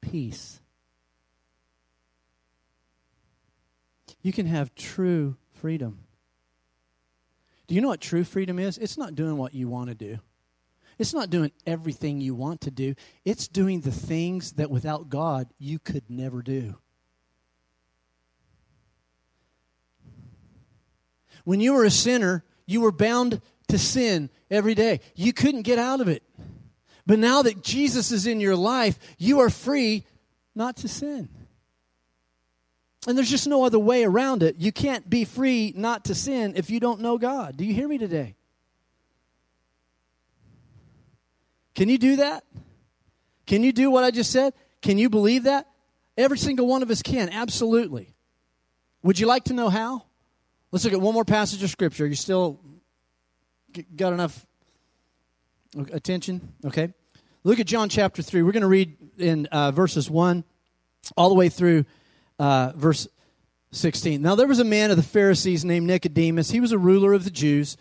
[0.00, 0.60] peace.
[4.22, 6.00] You can have true freedom.
[7.66, 8.76] Do you know what true freedom is?
[8.78, 10.18] It's not doing what you want to do.
[10.98, 12.94] It's not doing everything you want to do.
[13.24, 16.76] It's doing the things that without God you could never do.
[21.44, 25.00] When you were a sinner, you were bound to sin every day.
[25.14, 26.22] You couldn't get out of it.
[27.06, 30.04] But now that Jesus is in your life, you are free
[30.54, 31.28] not to sin.
[33.06, 34.56] And there's just no other way around it.
[34.56, 37.56] You can't be free not to sin if you don't know God.
[37.58, 38.36] Do you hear me today?
[41.74, 42.44] Can you do that?
[43.46, 44.54] Can you do what I just said?
[44.80, 45.68] Can you believe that?
[46.16, 48.14] Every single one of us can, absolutely.
[49.02, 50.04] Would you like to know how?
[50.70, 52.06] Let's look at one more passage of Scripture.
[52.06, 52.60] You still
[53.96, 54.46] got enough
[55.92, 56.52] attention?
[56.64, 56.92] Okay.
[57.42, 58.42] Look at John chapter 3.
[58.42, 60.44] We're going to read in uh, verses 1
[61.16, 61.84] all the way through
[62.38, 63.06] uh, verse
[63.72, 64.22] 16.
[64.22, 66.50] Now, there was a man of the Pharisees named Nicodemus.
[66.50, 67.76] He was a ruler of the Jews.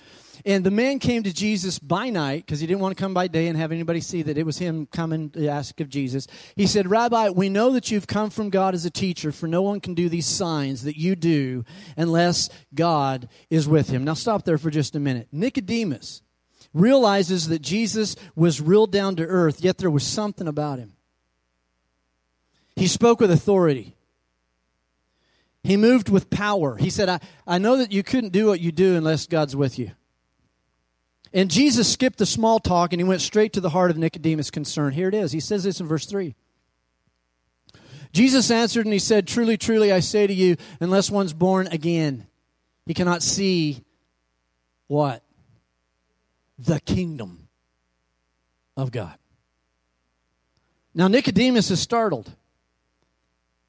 [0.45, 3.27] And the man came to Jesus by night because he didn't want to come by
[3.27, 6.27] day and have anybody see that it was him coming to ask of Jesus.
[6.57, 9.61] He said, Rabbi, we know that you've come from God as a teacher, for no
[9.61, 11.63] one can do these signs that you do
[11.95, 14.03] unless God is with him.
[14.03, 15.29] Now, stop there for just a minute.
[15.31, 16.21] Nicodemus
[16.73, 20.93] realizes that Jesus was real down to earth, yet there was something about him.
[22.75, 23.95] He spoke with authority.
[25.63, 26.75] He moved with power.
[26.75, 29.79] He said, I, I know that you couldn't do what you do unless God's with
[29.79, 29.91] you.
[31.33, 34.51] And Jesus skipped the small talk and he went straight to the heart of Nicodemus'
[34.51, 34.93] concern.
[34.93, 35.31] Here it is.
[35.31, 36.35] He says this in verse 3.
[38.11, 42.27] Jesus answered and he said, Truly, truly, I say to you, unless one's born again,
[42.85, 43.83] he cannot see
[44.87, 45.23] what?
[46.59, 47.47] The kingdom
[48.77, 49.17] of God.
[50.93, 52.31] Now, Nicodemus is startled.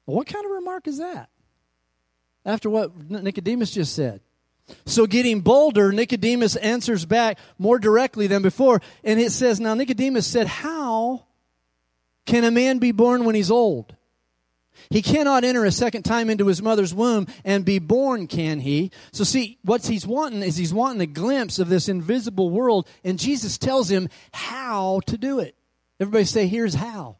[0.05, 1.29] What kind of remark is that?
[2.45, 4.21] After what Nicodemus just said.
[4.85, 8.81] So, getting bolder, Nicodemus answers back more directly than before.
[9.03, 11.25] And it says, Now Nicodemus said, How
[12.25, 13.95] can a man be born when he's old?
[14.89, 18.91] He cannot enter a second time into his mother's womb and be born, can he?
[19.11, 23.19] So, see, what he's wanting is he's wanting a glimpse of this invisible world, and
[23.19, 25.55] Jesus tells him how to do it.
[25.99, 27.17] Everybody say, Here's how.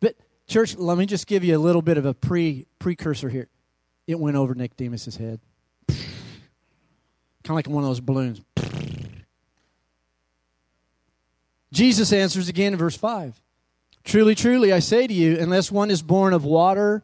[0.00, 0.14] But,
[0.46, 3.48] church, let me just give you a little bit of a pre precursor here.
[4.06, 5.40] It went over Nicodemus's head.
[7.48, 8.42] Kind of like one of those balloons.
[11.72, 13.40] Jesus answers again in verse 5.
[14.04, 17.02] Truly, truly, I say to you, unless one is born of water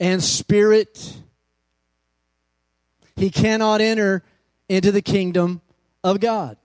[0.00, 1.18] and spirit,
[3.14, 4.22] he cannot enter
[4.66, 5.60] into the kingdom
[6.02, 6.56] of God.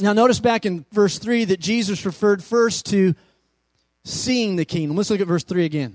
[0.00, 3.14] Now, notice back in verse 3 that Jesus referred first to
[4.04, 4.96] seeing the kingdom.
[4.96, 5.94] Let's look at verse 3 again.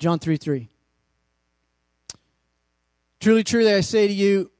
[0.00, 0.68] John 3 3.
[3.24, 4.50] Truly, truly, I say to you,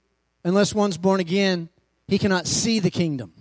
[0.43, 1.69] unless one's born again,
[2.09, 3.35] he cannot see the kingdom.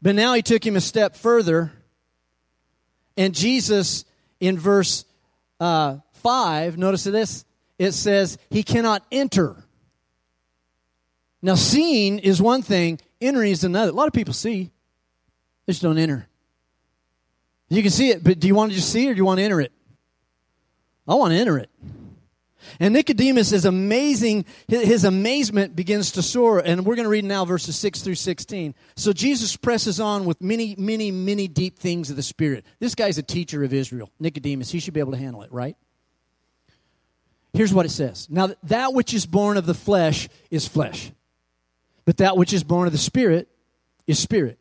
[0.00, 1.72] But now he took him a step further,
[3.16, 4.04] and Jesus,
[4.38, 5.04] in verse
[5.58, 7.44] uh, 5, notice this,
[7.76, 9.64] it says, he cannot enter.
[11.42, 13.90] Now, seeing is one thing, entering is another.
[13.90, 14.70] A lot of people see,
[15.66, 16.28] they just don't enter.
[17.68, 19.24] You can see it, but do you want to just see it or do you
[19.24, 19.72] want to enter it?
[21.08, 21.68] I want to enter it.
[22.80, 24.44] And Nicodemus is amazing.
[24.66, 26.58] His amazement begins to soar.
[26.58, 28.74] And we're going to read now verses 6 through 16.
[28.96, 32.64] So Jesus presses on with many, many, many deep things of the Spirit.
[32.78, 34.70] This guy's a teacher of Israel, Nicodemus.
[34.70, 35.76] He should be able to handle it, right?
[37.52, 41.10] Here's what it says Now, that which is born of the flesh is flesh,
[42.04, 43.48] but that which is born of the Spirit
[44.06, 44.58] is spirit.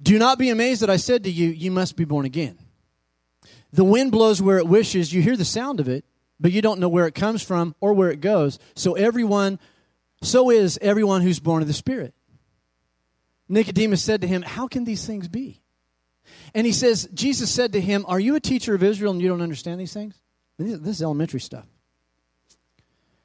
[0.00, 2.58] Do not be amazed that I said to you, You must be born again.
[3.72, 6.04] The wind blows where it wishes, you hear the sound of it
[6.40, 8.58] but you don't know where it comes from or where it goes.
[8.74, 9.58] So everyone,
[10.22, 12.14] so is everyone who's born of the Spirit.
[13.48, 15.62] Nicodemus said to him, How can these things be?
[16.54, 19.28] And he says, Jesus said to him, Are you a teacher of Israel and you
[19.28, 20.20] don't understand these things?
[20.58, 21.66] This is elementary stuff.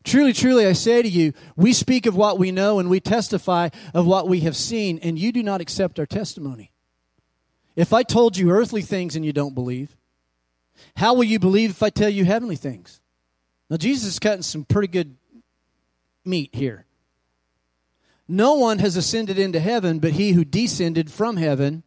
[0.04, 3.70] Truly, truly, I say to you, we speak of what we know and we testify
[3.94, 6.74] of what we have seen, and you do not accept our testimony.
[7.76, 9.96] If I told you earthly things and you don't believe,
[10.98, 13.00] how will you believe if I tell you heavenly things?
[13.70, 15.16] Now, Jesus is cutting some pretty good
[16.26, 16.86] meat here.
[18.28, 21.84] No one has ascended into heaven but he who descended from heaven,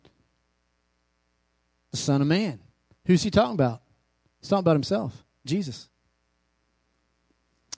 [1.90, 2.60] the Son of Man.
[3.06, 3.82] Who's he talking about?
[4.40, 5.88] He's talking about himself, Jesus.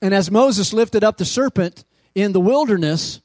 [0.01, 1.85] And as Moses lifted up the serpent
[2.15, 3.21] in the wilderness,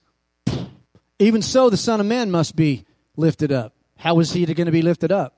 [1.19, 3.73] even so the Son of Man must be lifted up.
[3.97, 5.37] How was he going to be lifted up?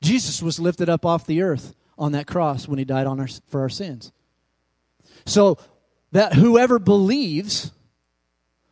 [0.00, 3.28] Jesus was lifted up off the earth on that cross when he died on our,
[3.48, 4.12] for our sins.
[5.28, 5.58] So
[6.12, 7.70] that whoever believes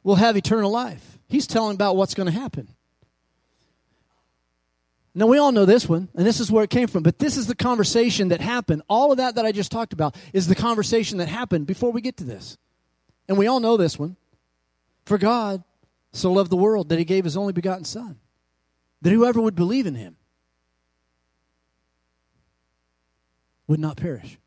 [0.02, 1.18] will have eternal life.
[1.28, 2.68] He's telling about what's going to happen.
[5.14, 7.36] Now, we all know this one, and this is where it came from, but this
[7.36, 8.82] is the conversation that happened.
[8.88, 12.00] All of that that I just talked about is the conversation that happened before we
[12.00, 12.58] get to this.
[13.28, 14.16] And we all know this one.
[15.04, 15.62] For God
[16.12, 18.18] so loved the world that he gave his only begotten Son,
[19.02, 20.16] that whoever would believe in him
[23.66, 24.38] would not perish,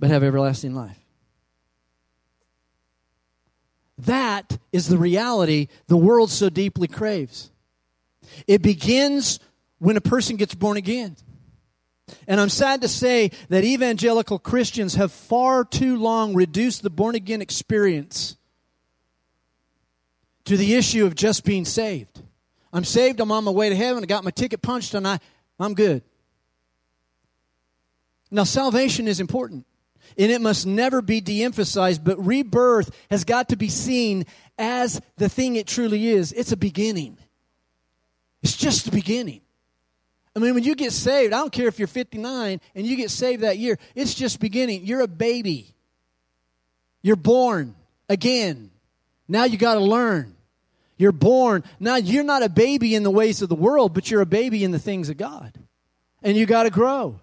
[0.00, 0.98] but have everlasting life.
[3.98, 7.50] That is the reality the world so deeply craves.
[8.46, 9.38] It begins
[9.78, 11.16] when a person gets born again.
[12.26, 17.14] And I'm sad to say that evangelical Christians have far too long reduced the born
[17.14, 18.36] again experience
[20.46, 22.22] to the issue of just being saved.
[22.72, 25.20] I'm saved, I'm on my way to heaven, I got my ticket punched, and I,
[25.58, 26.02] I'm good.
[28.30, 29.66] Now, salvation is important,
[30.18, 34.26] and it must never be de emphasized, but rebirth has got to be seen
[34.58, 37.18] as the thing it truly is it's a beginning.
[38.42, 39.40] It's just the beginning.
[40.34, 43.10] I mean, when you get saved, I don't care if you're 59 and you get
[43.10, 44.86] saved that year, it's just beginning.
[44.86, 45.74] You're a baby.
[47.02, 47.74] You're born
[48.08, 48.70] again.
[49.28, 50.36] Now you got to learn.
[50.96, 51.64] You're born.
[51.78, 54.62] Now you're not a baby in the ways of the world, but you're a baby
[54.62, 55.58] in the things of God.
[56.22, 57.20] And you got to grow.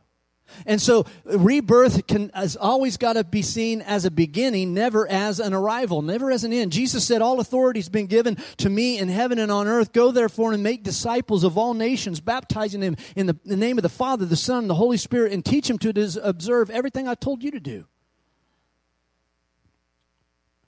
[0.66, 5.40] And so rebirth can, has always got to be seen as a beginning, never as
[5.40, 6.72] an arrival, never as an end.
[6.72, 9.94] Jesus said, All authority has been given to me in heaven and on earth.
[9.94, 13.78] Go therefore and make disciples of all nations, baptizing them in the, in the name
[13.78, 17.08] of the Father, the Son, and the Holy Spirit, and teach them to observe everything
[17.08, 17.86] I told you to do.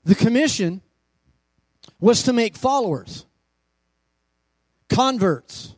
[0.04, 0.82] The commission
[1.98, 3.26] was to make followers,
[4.88, 5.74] converts,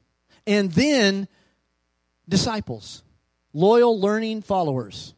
[0.47, 1.29] and then
[2.29, 3.03] disciples
[3.53, 5.15] loyal, learning followers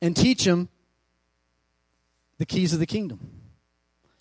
[0.00, 0.68] and teach them
[2.38, 3.30] the keys of the kingdom.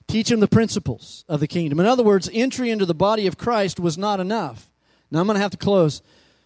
[0.07, 1.80] Teach them the principles of the kingdom.
[1.80, 4.70] In other words, entry into the body of Christ was not enough.
[5.09, 6.01] Now I'm going to have to close.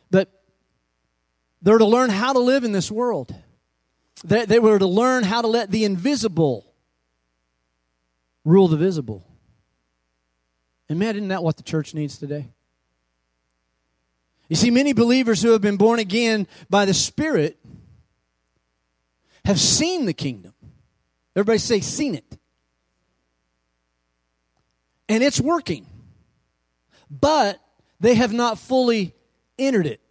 [0.09, 0.29] But
[1.61, 3.33] they're to learn how to live in this world.
[4.23, 6.65] They, they were to learn how to let the invisible
[8.45, 9.25] rule the visible.
[10.89, 12.47] And man, isn't that what the church needs today?
[14.49, 17.57] You see, many believers who have been born again by the Spirit
[19.43, 20.53] have seen the kingdom.
[21.35, 22.25] Everybody say, seen it.
[25.09, 25.85] And it's working.
[27.09, 27.59] But
[27.99, 29.13] they have not fully
[29.57, 30.01] entered it.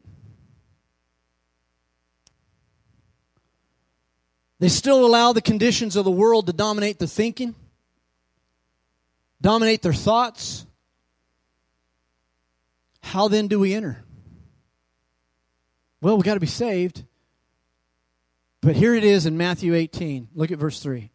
[4.59, 7.55] They still allow the conditions of the world to dominate their thinking,
[9.43, 10.65] dominate their thoughts.
[13.03, 14.06] How then do we enter?
[16.07, 17.03] Well, we got to be saved.
[18.61, 20.29] But here it is in Matthew 18.
[20.37, 21.11] Look at verse 3.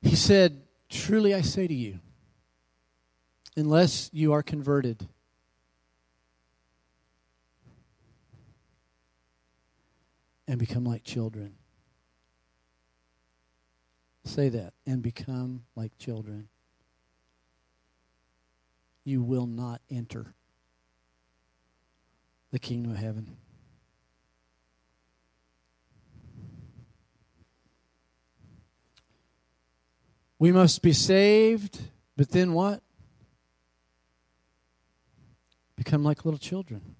[0.00, 2.00] He said, Truly I say to you,
[3.54, 5.06] unless you are converted,
[10.48, 11.56] and become like children.
[14.24, 16.48] Say that, and become like children.
[19.04, 20.32] You will not enter
[22.54, 23.36] the kingdom of heaven.
[30.38, 31.80] We must be saved,
[32.16, 32.80] but then what?
[35.74, 36.94] Become like little children.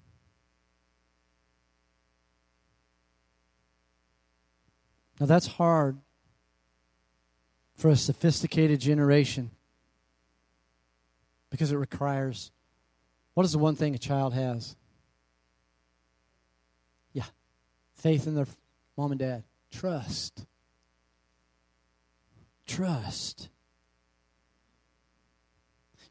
[5.21, 5.99] Now that's hard
[7.77, 9.51] for a sophisticated generation
[11.49, 12.51] because it requires
[13.35, 14.75] what is the one thing a child has?
[18.05, 18.45] Faith in their
[18.95, 19.43] mom and dad.
[19.71, 20.45] Trust.
[22.67, 23.49] Trust.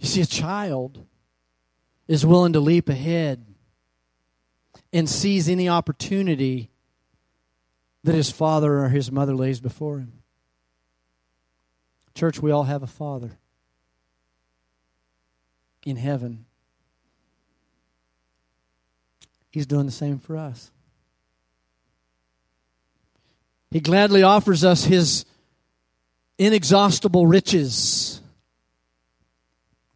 [0.01, 1.07] You see, a child
[2.09, 3.47] is willing to leap ahead
[4.93, 6.69] and seize any opportunity
[8.03, 10.15] that his father or his mother lays before him.
[12.17, 13.39] Church, we all have a father
[15.87, 16.45] in heaven.
[19.53, 20.73] He's doing the same for us.
[23.75, 25.25] He gladly offers us his
[26.39, 28.21] inexhaustible riches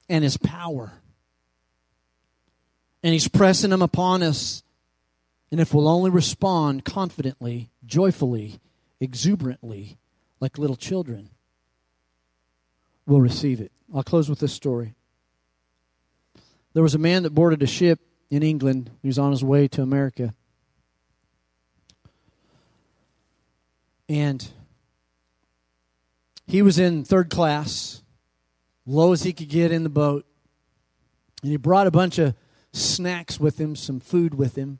[0.08, 0.94] and his power.
[3.04, 4.64] And he's pressing them upon us.
[5.52, 8.58] And if we'll only respond confidently, joyfully,
[8.98, 9.96] exuberantly,
[10.40, 11.30] like little children,
[13.06, 13.70] we'll receive it.
[13.94, 14.96] I'll close with this story.
[16.72, 18.90] There was a man that boarded a ship in England.
[19.02, 20.34] He was on his way to America.
[24.08, 24.46] And
[26.46, 28.02] he was in third class,
[28.86, 30.24] low as he could get in the boat.
[31.42, 32.34] And he brought a bunch of
[32.72, 34.78] snacks with him, some food with him.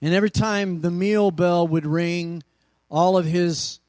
[0.00, 2.42] And every time the meal bell would ring,
[2.88, 3.80] all of his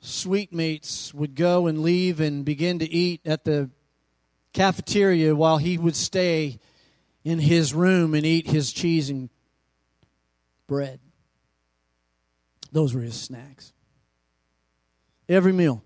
[0.00, 3.70] sweet mates would go and leave and begin to eat at the
[4.52, 6.58] cafeteria while he would stay
[7.24, 9.28] in his room and eat his cheese and
[10.68, 11.00] bread.
[12.74, 13.72] Those were his snacks.
[15.28, 15.80] Every meal.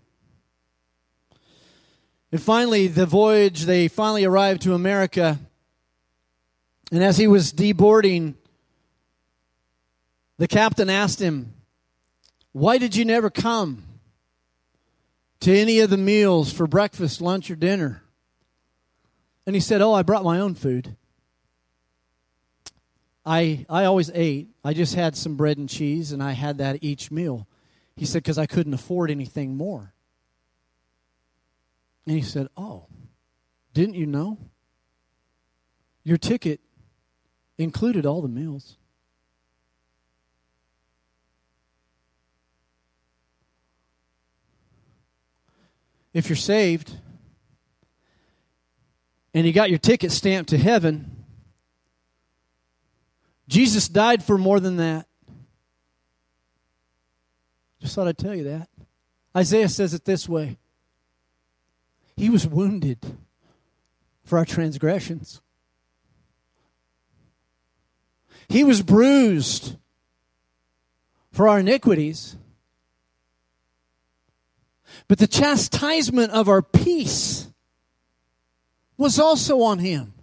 [2.32, 5.38] And finally, the voyage, they finally arrived to America.
[6.90, 8.36] And as he was deboarding,
[10.38, 11.52] the captain asked him,
[12.52, 13.82] Why did you never come
[15.40, 18.02] to any of the meals for breakfast, lunch, or dinner?
[19.46, 20.96] And he said, Oh, I brought my own food.
[23.28, 24.48] I, I always ate.
[24.64, 27.46] I just had some bread and cheese, and I had that each meal.
[27.94, 29.92] He said, Because I couldn't afford anything more.
[32.06, 32.86] And he said, Oh,
[33.74, 34.38] didn't you know?
[36.04, 36.60] Your ticket
[37.58, 38.78] included all the meals.
[46.14, 46.94] If you're saved
[49.34, 51.17] and you got your ticket stamped to heaven,
[53.48, 55.06] Jesus died for more than that.
[57.80, 58.68] Just thought I'd tell you that.
[59.36, 60.58] Isaiah says it this way
[62.16, 62.98] he was wounded
[64.24, 65.40] for our transgressions.
[68.48, 69.76] He was bruised
[71.30, 72.36] for our iniquities.
[75.06, 77.48] But the chastisement of our peace
[78.96, 80.14] was also on him.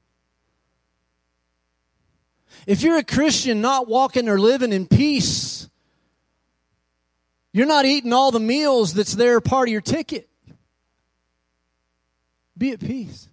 [2.66, 5.70] If you're a Christian not walking or living in peace,
[7.54, 10.28] you're not eating all the meals that's there part of your ticket.
[12.58, 13.30] Be at peace.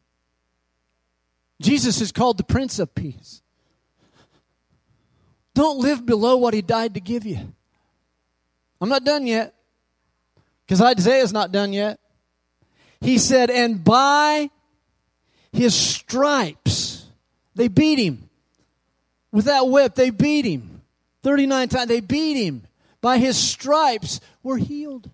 [1.61, 3.41] Jesus is called the Prince of Peace.
[5.55, 7.39] Don't live below what he died to give you.
[8.80, 9.55] I'm not done yet
[10.66, 12.01] because Isaiah's not done yet.
[13.01, 14.51] He said, and by
[15.53, 17.07] his stripes,
[17.55, 18.28] they beat him.
[19.33, 20.83] With that whip, they beat him.
[21.22, 22.66] 39 times, they beat him.
[23.01, 25.11] By his stripes, we're healed.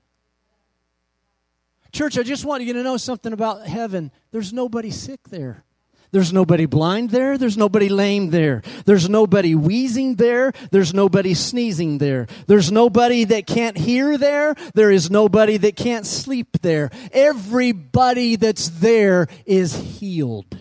[1.93, 4.11] Church, I just want you to know something about heaven.
[4.31, 5.65] There's nobody sick there.
[6.11, 7.37] There's nobody blind there.
[7.37, 8.63] There's nobody lame there.
[8.87, 10.53] There's nobody wheezing there.
[10.71, 12.27] There's nobody sneezing there.
[12.47, 14.55] There's nobody that can't hear there.
[14.75, 16.91] There is nobody that can't sleep there.
[17.13, 20.57] Everybody that's there is healed.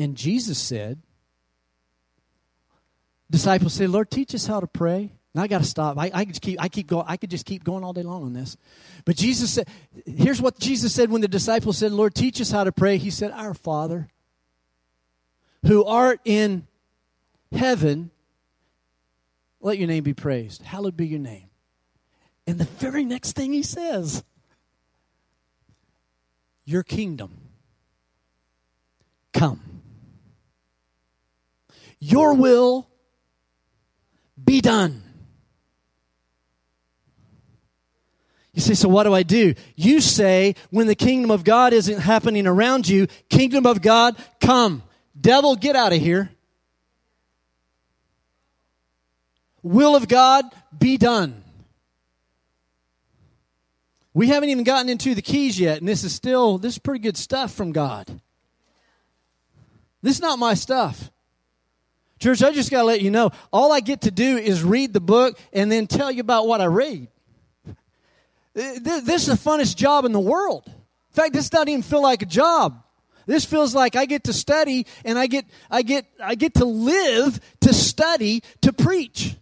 [0.00, 0.98] And Jesus said,
[3.30, 5.12] disciples say, Lord, teach us how to pray.
[5.34, 5.98] Now I got to stop.
[5.98, 6.60] I, I just keep.
[6.60, 7.04] I keep going.
[7.06, 8.56] I could just keep going all day long on this.
[9.04, 9.68] But Jesus said,
[10.06, 13.10] "Here's what Jesus said when the disciples said, Lord, teach us how to pray." He
[13.10, 14.08] said, "Our Father,
[15.64, 16.66] who art in
[17.52, 18.10] heaven,
[19.60, 20.62] let your name be praised.
[20.62, 21.50] Hallowed be your name."
[22.48, 24.24] And the very next thing he says,
[26.64, 27.38] "Your kingdom
[29.32, 29.79] come.
[32.00, 32.88] Your will
[34.42, 35.04] be done."
[38.52, 39.54] You say, so what do I do?
[39.76, 44.82] You say, when the kingdom of God isn't happening around you, kingdom of God, come.
[45.18, 46.30] Devil, get out of here.
[49.62, 50.44] Will of God,
[50.76, 51.44] be done.
[54.12, 57.00] We haven't even gotten into the keys yet, and this is still, this is pretty
[57.00, 58.20] good stuff from God.
[60.02, 61.09] This is not my stuff.
[62.20, 64.92] Church, I just got to let you know, all I get to do is read
[64.92, 67.08] the book and then tell you about what I read.
[68.52, 70.64] This is the funnest job in the world.
[70.66, 72.82] In fact, this doesn't even feel like a job.
[73.24, 76.64] This feels like I get to study and I get I get I get to
[76.64, 79.36] live to study to preach.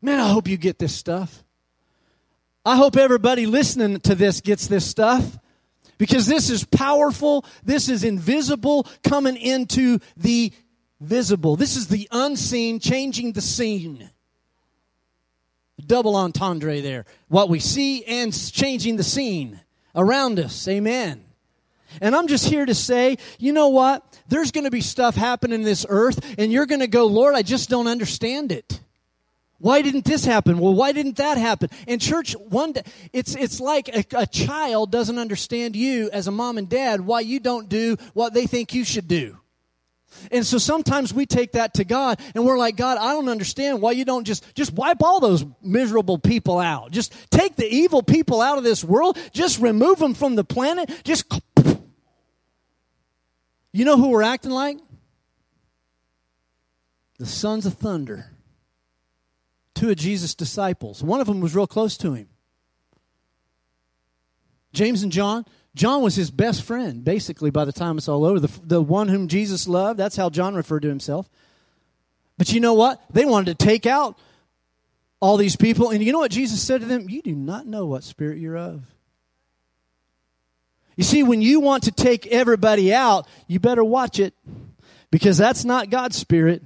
[0.00, 1.42] Man, I hope you get this stuff.
[2.64, 5.38] I hope everybody listening to this gets this stuff
[5.98, 7.44] because this is powerful.
[7.64, 10.52] This is invisible coming into the
[11.00, 11.56] visible.
[11.56, 14.10] This is the unseen changing the scene.
[15.84, 17.04] Double entendre there.
[17.28, 19.60] What we see and changing the scene
[19.96, 20.68] around us.
[20.68, 21.24] Amen.
[22.00, 24.04] And I'm just here to say, you know what?
[24.28, 27.34] There's going to be stuff happening in this earth, and you're going to go, Lord,
[27.34, 28.80] I just don't understand it.
[29.62, 30.58] Why didn't this happen?
[30.58, 31.70] Well, why didn't that happen?
[31.86, 32.82] And church, one day,
[33.12, 37.20] it's, it's like a, a child doesn't understand you as a mom and dad why
[37.20, 39.38] you don't do what they think you should do.
[40.32, 43.80] And so sometimes we take that to God and we're like, God, I don't understand
[43.80, 46.90] why you don't just, just wipe all those miserable people out.
[46.90, 49.16] Just take the evil people out of this world.
[49.32, 50.90] Just remove them from the planet.
[51.04, 51.32] Just.
[53.72, 54.78] You know who we're acting like?
[57.20, 58.31] The sons of thunder
[59.74, 61.02] two of Jesus' disciples.
[61.02, 62.28] One of them was real close to him.
[64.72, 65.44] James and John.
[65.74, 68.40] John was his best friend, basically, by the time it's all over.
[68.40, 69.98] The, the one whom Jesus loved.
[69.98, 71.28] That's how John referred to himself.
[72.36, 73.00] But you know what?
[73.10, 74.18] They wanted to take out
[75.20, 75.90] all these people.
[75.90, 77.08] And you know what Jesus said to them?
[77.08, 78.84] You do not know what spirit you're of.
[80.96, 84.34] You see, when you want to take everybody out, you better watch it
[85.10, 86.62] because that's not God's spirit.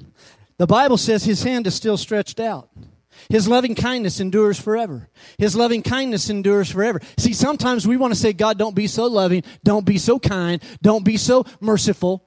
[0.58, 2.68] The Bible says his hand is still stretched out.
[3.28, 5.08] His loving kindness endures forever.
[5.38, 7.00] His loving kindness endures forever.
[7.18, 9.42] See, sometimes we want to say, God, don't be so loving.
[9.64, 10.62] Don't be so kind.
[10.82, 12.24] Don't be so merciful.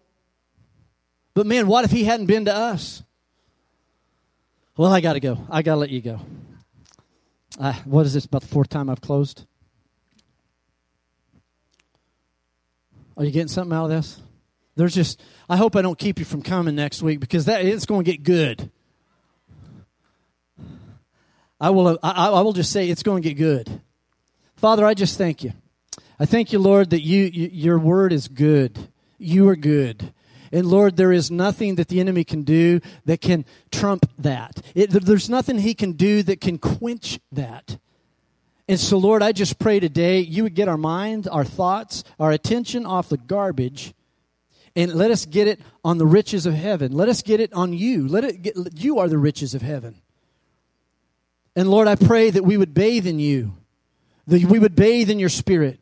[1.33, 3.03] But man, what if He hadn't been to us?
[4.77, 5.45] Well, I got to go.
[5.49, 6.19] I got to let you go.
[7.59, 8.25] Uh, what is this?
[8.25, 9.45] About the fourth time I've closed?
[13.17, 14.21] Are you getting something out of this?
[14.77, 17.85] There's just, I hope I don't keep you from coming next week because that it's
[17.85, 18.71] going to get good.
[21.59, 23.81] I will, uh, I, I will just say it's going to get good.
[24.55, 25.53] Father, I just thank you.
[26.19, 28.89] I thank you, Lord, that you, you, your word is good.
[29.17, 30.13] You are good.
[30.51, 34.61] And Lord, there is nothing that the enemy can do that can trump that.
[34.75, 37.77] It, there's nothing he can do that can quench that.
[38.67, 42.31] And so, Lord, I just pray today you would get our minds, our thoughts, our
[42.31, 43.93] attention off the garbage
[44.75, 46.91] and let us get it on the riches of heaven.
[46.91, 48.07] Let us get it on you.
[48.07, 50.01] Let it get, you are the riches of heaven.
[51.59, 53.51] And Lord, I pray that we would bathe in you,
[54.27, 55.77] that we would bathe in your spirit.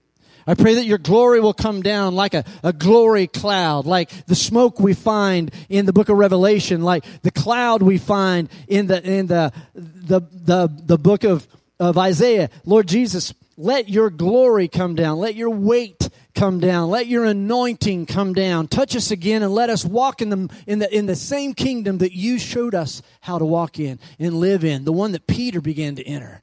[0.48, 4.34] I pray that your glory will come down like a, a glory cloud, like the
[4.34, 9.08] smoke we find in the book of Revelation, like the cloud we find in the,
[9.08, 11.48] in the, the, the, the book of,
[11.80, 12.50] of Isaiah.
[12.66, 15.20] Lord Jesus, let your glory come down.
[15.20, 16.90] Let your weight come down.
[16.90, 18.68] Let your anointing come down.
[18.68, 21.98] Touch us again and let us walk in the, in the, in the same kingdom
[21.98, 25.60] that you showed us how to walk in and live in, the one that Peter
[25.62, 26.42] began to enter.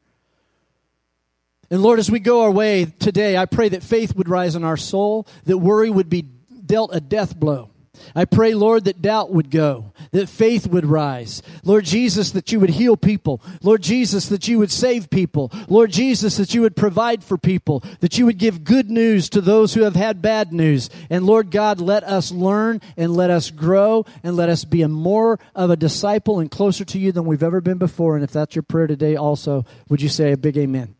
[1.70, 4.64] And Lord, as we go our way today, I pray that faith would rise in
[4.64, 7.70] our soul, that worry would be dealt a death blow.
[8.14, 11.42] I pray, Lord, that doubt would go, that faith would rise.
[11.64, 13.42] Lord Jesus, that you would heal people.
[13.62, 15.50] Lord Jesus, that you would save people.
[15.68, 19.40] Lord Jesus, that you would provide for people, that you would give good news to
[19.40, 20.90] those who have had bad news.
[21.10, 25.38] And Lord God, let us learn and let us grow and let us be more
[25.54, 28.14] of a disciple and closer to you than we've ever been before.
[28.14, 30.94] And if that's your prayer today also, would you say a big amen?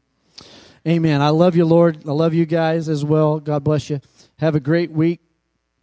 [0.87, 1.23] Amen.
[1.23, 2.07] I love you, Lord.
[2.07, 3.41] I love you guys as well.
[3.41, 4.01] God bless you.
[4.39, 5.21] Have a great week.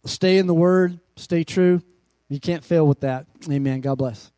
[0.04, 1.00] Stay in the Word.
[1.16, 1.82] Stay true.
[2.28, 3.26] You can't fail with that.
[3.50, 3.80] Amen.
[3.80, 4.31] God bless.